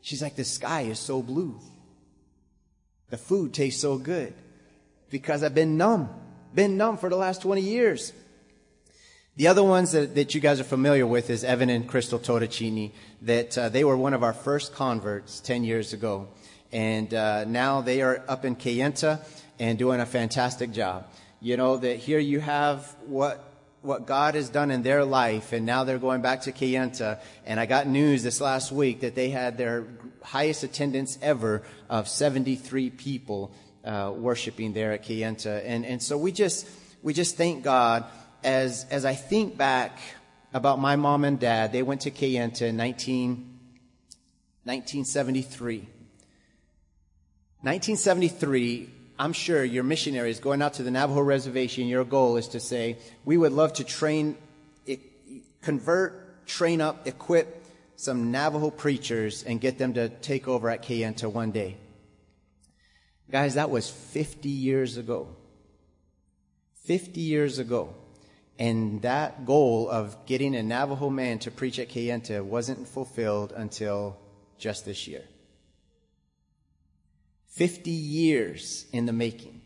She's 0.02 0.22
like, 0.22 0.36
the 0.36 0.44
sky 0.44 0.82
is 0.82 1.00
so 1.00 1.22
blue. 1.22 1.60
The 3.10 3.18
food 3.18 3.54
tastes 3.54 3.82
so 3.82 3.98
good 3.98 4.34
because 5.10 5.44
I've 5.44 5.56
been 5.56 5.78
numb, 5.78 6.10
been 6.54 6.78
numb 6.78 6.98
for 6.98 7.10
the 7.10 7.16
last 7.16 7.42
20 7.42 7.62
years. 7.62 8.14
The 9.36 9.48
other 9.48 9.64
ones 9.64 9.94
that, 9.94 10.16
that 10.16 10.36
you 10.36 10.42
guys 10.42 10.60
are 10.60 10.66
familiar 10.66 11.08
with 11.08 11.30
is 11.30 11.44
Evan 11.44 11.70
and 11.70 11.88
Crystal 11.88 12.20
Totacini, 12.20 12.92
that 13.22 13.58
uh, 13.58 13.70
they 13.70 13.84
were 13.84 13.96
one 13.96 14.14
of 14.14 14.22
our 14.22 14.34
first 14.34 14.74
converts 14.74 15.40
10 15.40 15.64
years 15.64 15.94
ago. 15.94 16.28
And 16.72 17.14
uh, 17.14 17.46
now 17.46 17.82
they 17.82 18.02
are 18.02 18.24
up 18.28 18.46
in 18.46 18.56
Kayenta 18.56 19.26
and 19.58 19.80
doing 19.80 20.02
a 20.02 20.06
fantastic 20.06 20.72
job. 20.72 21.08
You 21.42 21.58
know, 21.58 21.78
that 21.78 21.98
here 21.98 22.20
you 22.20 22.40
have 22.42 22.96
what 23.06 23.46
what 23.82 24.06
God 24.06 24.36
has 24.36 24.50
done 24.50 24.72
in 24.72 24.84
their 24.84 25.06
life, 25.06 25.54
and 25.54 25.66
now 25.66 25.86
they're 25.86 26.00
going 26.00 26.22
back 26.22 26.42
to 26.42 26.52
Kayenta. 26.52 27.20
And 27.46 27.60
I 27.60 27.66
got 27.66 27.88
news 27.88 28.24
this 28.24 28.42
last 28.42 28.74
week 28.74 29.02
that 29.02 29.16
they 29.16 29.30
had 29.30 29.58
their 29.58 29.88
highest 30.22 30.64
attendance 30.64 31.18
ever 31.22 31.64
of 31.90 32.08
73 32.08 32.90
people 32.90 33.52
uh, 33.84 34.12
worshiping 34.16 34.74
there 34.74 34.92
at 34.92 35.04
Kayenta. 35.06 35.62
And 35.66 35.86
and 35.86 36.02
so 36.02 36.18
we 36.18 36.32
just 36.32 36.68
we 37.02 37.14
just 37.14 37.38
thank 37.38 37.64
God 37.64 38.06
as, 38.44 38.86
as 38.90 39.06
I 39.06 39.16
think 39.16 39.58
back 39.58 39.98
about 40.54 40.80
my 40.80 40.96
mom 40.96 41.24
and 41.24 41.40
dad, 41.40 41.72
they 41.72 41.84
went 41.84 42.02
to 42.02 42.12
Kayenta 42.12 42.64
in 42.64 42.78
19, 42.78 43.30
1973. 44.64 45.78
1973, 47.62 48.90
I'm 49.20 49.34
sure 49.34 49.64
your 49.64 49.84
missionaries 49.84 50.40
going 50.40 50.62
out 50.62 50.76
to 50.76 50.84
the 50.84 50.92
Navajo 50.92 51.22
reservation, 51.22 51.88
your 51.88 52.06
goal 52.06 52.38
is 52.38 52.48
to 52.50 52.60
say, 52.60 52.98
we 53.26 53.38
would 53.38 53.52
love 53.52 53.74
to 53.74 53.84
train, 53.84 54.38
convert, 55.62 56.48
train 56.48 56.80
up, 56.80 57.06
equip 57.06 57.59
some 58.00 58.32
Navajo 58.32 58.70
preachers 58.70 59.44
and 59.44 59.60
get 59.60 59.78
them 59.78 59.96
to 59.96 60.08
take 60.08 60.48
over 60.48 60.70
at 60.70 60.84
Kayenta 60.84 61.30
one 61.30 61.52
day. 61.52 61.76
Guys, 63.30 63.56
that 63.56 63.70
was 63.70 63.90
50 63.90 64.48
years 64.48 64.96
ago. 64.96 65.28
50 66.86 67.20
years 67.20 67.60
ago. 67.60 67.94
And 68.58 69.02
that 69.02 69.46
goal 69.46 69.90
of 69.90 70.26
getting 70.26 70.56
a 70.56 70.64
Navajo 70.64 71.10
man 71.10 71.40
to 71.40 71.52
preach 71.52 71.78
at 71.78 71.90
Kayenta 71.90 72.42
wasn't 72.42 72.88
fulfilled 72.88 73.52
until 73.54 74.16
just 74.58 74.86
this 74.86 75.06
year. 75.06 75.26
50 77.50 77.92
years 77.92 78.86
in 78.94 79.08
the 79.08 79.14
making. 79.14 79.60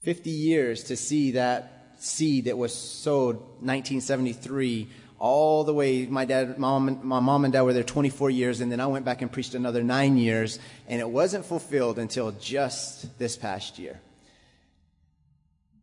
50 0.00 0.30
years 0.30 0.84
to 0.84 0.96
see 0.96 1.32
that 1.32 1.96
seed 1.98 2.46
that 2.46 2.56
was 2.56 2.74
sowed 2.74 3.36
1973 3.36 4.88
all 5.20 5.62
the 5.62 5.74
way 5.74 6.06
my 6.06 6.24
dad 6.24 6.58
mom 6.58 6.98
my 7.06 7.20
mom 7.20 7.44
and 7.44 7.52
dad 7.52 7.62
were 7.62 7.72
there 7.72 7.84
24 7.84 8.30
years 8.30 8.60
and 8.60 8.72
then 8.72 8.80
I 8.80 8.88
went 8.88 9.04
back 9.04 9.22
and 9.22 9.30
preached 9.30 9.54
another 9.54 9.84
9 9.84 10.16
years 10.16 10.58
and 10.88 11.00
it 11.00 11.08
wasn't 11.08 11.44
fulfilled 11.44 12.00
until 12.00 12.32
just 12.32 13.16
this 13.18 13.36
past 13.36 13.78
year 13.78 14.00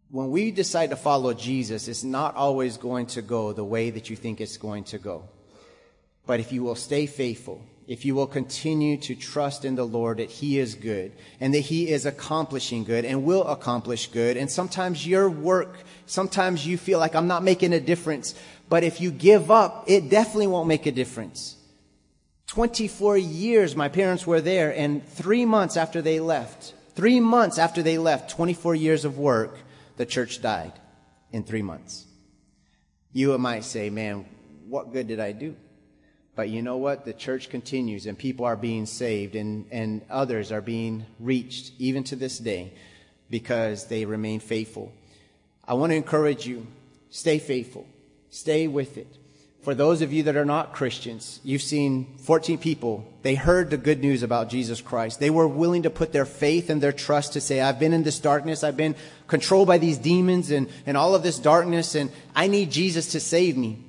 when 0.10 0.32
we 0.32 0.52
decide 0.52 0.92
to 0.92 0.96
follow 0.96 1.34
Jesus, 1.34 1.88
it's 1.88 2.04
not 2.04 2.36
always 2.36 2.78
going 2.78 3.08
to 3.08 3.22
go 3.22 3.52
the 3.52 3.64
way 3.64 3.90
that 3.90 4.10
you 4.10 4.16
think 4.16 4.40
it's 4.40 4.58
going 4.58 4.86
to 4.86 4.98
go. 4.98 5.28
But 6.26 6.40
if 6.40 6.52
you 6.52 6.64
will 6.64 6.76
stay 6.76 7.08
faithful, 7.08 7.62
if 7.88 8.04
you 8.04 8.14
will 8.14 8.28
continue 8.28 8.98
to 8.98 9.16
trust 9.16 9.64
in 9.64 9.76
the 9.76 9.86
Lord 9.86 10.18
that 10.18 10.30
He 10.30 10.60
is 10.60 10.76
good 10.76 11.14
and 11.40 11.54
that 11.54 11.62
He 11.62 11.90
is 11.90 12.06
accomplishing 12.06 12.84
good 12.84 13.06
and 13.06 13.24
will 13.24 13.48
accomplish 13.48 14.08
good, 14.08 14.36
and 14.36 14.52
sometimes 14.52 15.08
your 15.08 15.30
work, 15.30 15.80
sometimes 16.06 16.68
you 16.68 16.78
feel 16.78 17.00
like 17.00 17.16
I'm 17.16 17.28
not 17.28 17.44
making 17.44 17.74
a 17.74 17.80
difference, 17.80 18.36
but 18.68 18.84
if 18.84 19.00
you 19.00 19.10
give 19.10 19.50
up, 19.50 19.86
it 19.88 20.10
definitely 20.10 20.48
won't 20.48 20.68
make 20.68 20.86
a 20.86 20.92
difference. 20.92 21.56
24 22.48 23.18
years 23.18 23.76
my 23.76 23.88
parents 23.88 24.28
were 24.28 24.42
there, 24.42 24.76
and 24.76 25.08
three 25.08 25.46
months 25.46 25.78
after 25.78 26.02
they 26.02 26.20
left, 26.20 26.74
three 26.96 27.20
months 27.22 27.58
after 27.58 27.82
they 27.82 27.98
left, 27.98 28.30
24 28.32 28.76
years 28.76 29.06
of 29.06 29.18
work, 29.18 29.58
the 29.96 30.06
church 30.06 30.42
died 30.42 30.74
in 31.32 31.44
three 31.44 31.62
months. 31.62 32.06
You 33.14 33.38
might 33.38 33.64
say, 33.64 33.90
man, 33.90 34.26
what 34.68 34.92
good 34.92 35.08
did 35.08 35.20
I 35.20 35.32
do? 35.32 35.56
But 36.38 36.48
you 36.48 36.62
know 36.62 36.78
what? 36.78 37.04
The 37.04 37.12
church 37.12 37.50
continues 37.50 38.06
and 38.06 38.18
people 38.18 38.46
are 38.46 38.56
being 38.56 38.86
saved 38.86 39.36
and, 39.36 39.66
and 39.72 40.04
others 40.10 40.54
are 40.54 40.62
being 40.62 41.06
reached 41.20 41.74
even 41.80 42.06
to 42.06 42.16
this 42.16 42.38
day. 42.38 42.72
because 43.30 43.88
they 43.88 44.06
remain 44.06 44.40
faithful. 44.40 44.92
I 45.68 45.74
want 45.74 45.92
to 45.92 45.96
encourage 45.96 46.46
you, 46.46 46.68
stay 47.10 47.40
faithful. 47.40 47.86
Stay 48.30 48.68
with 48.68 48.98
it. 48.98 49.08
For 49.64 49.76
those 49.76 50.02
of 50.02 50.14
you 50.14 50.24
that 50.24 50.38
are 50.38 50.46
not 50.46 50.74
Christians, 50.74 51.42
you've 51.44 51.62
seen 51.62 52.16
14 52.20 52.58
people. 52.58 53.06
They 53.22 53.36
heard 53.36 53.70
the 53.70 53.78
good 53.78 54.00
news 54.00 54.24
about 54.24 54.50
Jesus 54.50 54.80
Christ. 54.80 55.20
They 55.20 55.30
were 55.30 55.48
willing 55.48 55.84
to 55.84 55.90
put 55.90 56.14
their 56.14 56.26
faith 56.26 56.70
and 56.70 56.82
their 56.82 56.94
trust 56.94 57.34
to 57.34 57.42
say, 57.42 57.60
I've 57.60 57.80
been 57.80 57.92
in 57.92 58.04
this 58.04 58.20
darkness. 58.20 58.64
I've 58.64 58.78
been 58.78 58.96
controlled 59.28 59.68
by 59.68 59.78
these 59.78 59.98
demons 59.98 60.52
and, 60.52 60.70
and 60.86 60.96
all 60.96 61.16
of 61.16 61.24
this 61.24 61.40
darkness, 61.40 61.96
and 61.96 62.12
I 62.34 62.48
need 62.48 62.72
Jesus 62.72 63.12
to 63.12 63.20
save 63.20 63.58
me. 63.58 63.84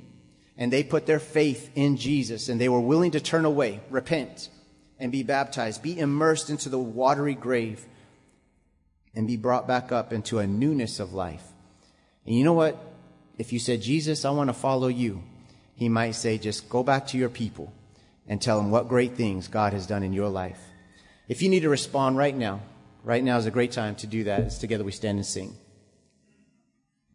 And 0.58 0.72
they 0.72 0.82
put 0.82 1.06
their 1.06 1.20
faith 1.20 1.70
in 1.76 1.96
Jesus, 1.96 2.48
and 2.48 2.60
they 2.60 2.68
were 2.68 2.80
willing 2.80 3.12
to 3.12 3.20
turn 3.20 3.44
away, 3.44 3.80
repent, 3.90 4.50
and 4.98 5.12
be 5.12 5.22
baptized, 5.22 5.82
be 5.82 5.98
immersed 5.98 6.50
into 6.50 6.68
the 6.68 6.78
watery 6.78 7.34
grave, 7.34 7.86
and 9.14 9.26
be 9.26 9.36
brought 9.36 9.68
back 9.68 9.92
up 9.92 10.12
into 10.12 10.40
a 10.40 10.46
newness 10.46 10.98
of 10.98 11.14
life. 11.14 11.44
And 12.26 12.34
you 12.34 12.42
know 12.44 12.54
what? 12.54 12.76
If 13.38 13.52
you 13.52 13.60
said, 13.60 13.82
Jesus, 13.82 14.24
I 14.24 14.30
want 14.30 14.50
to 14.50 14.54
follow 14.54 14.88
you, 14.88 15.22
he 15.76 15.88
might 15.88 16.16
say, 16.16 16.38
just 16.38 16.68
go 16.68 16.82
back 16.82 17.06
to 17.08 17.18
your 17.18 17.28
people 17.28 17.72
and 18.26 18.42
tell 18.42 18.58
them 18.58 18.72
what 18.72 18.88
great 18.88 19.14
things 19.14 19.46
God 19.46 19.72
has 19.72 19.86
done 19.86 20.02
in 20.02 20.12
your 20.12 20.28
life. 20.28 20.60
If 21.28 21.40
you 21.40 21.48
need 21.48 21.60
to 21.60 21.68
respond 21.68 22.16
right 22.16 22.36
now, 22.36 22.60
right 23.04 23.22
now 23.22 23.38
is 23.38 23.46
a 23.46 23.52
great 23.52 23.70
time 23.70 23.94
to 23.96 24.08
do 24.08 24.24
that 24.24 24.40
as 24.40 24.58
together 24.58 24.82
we 24.82 24.92
stand 24.92 25.18
and 25.18 25.26
sing. 25.26 25.56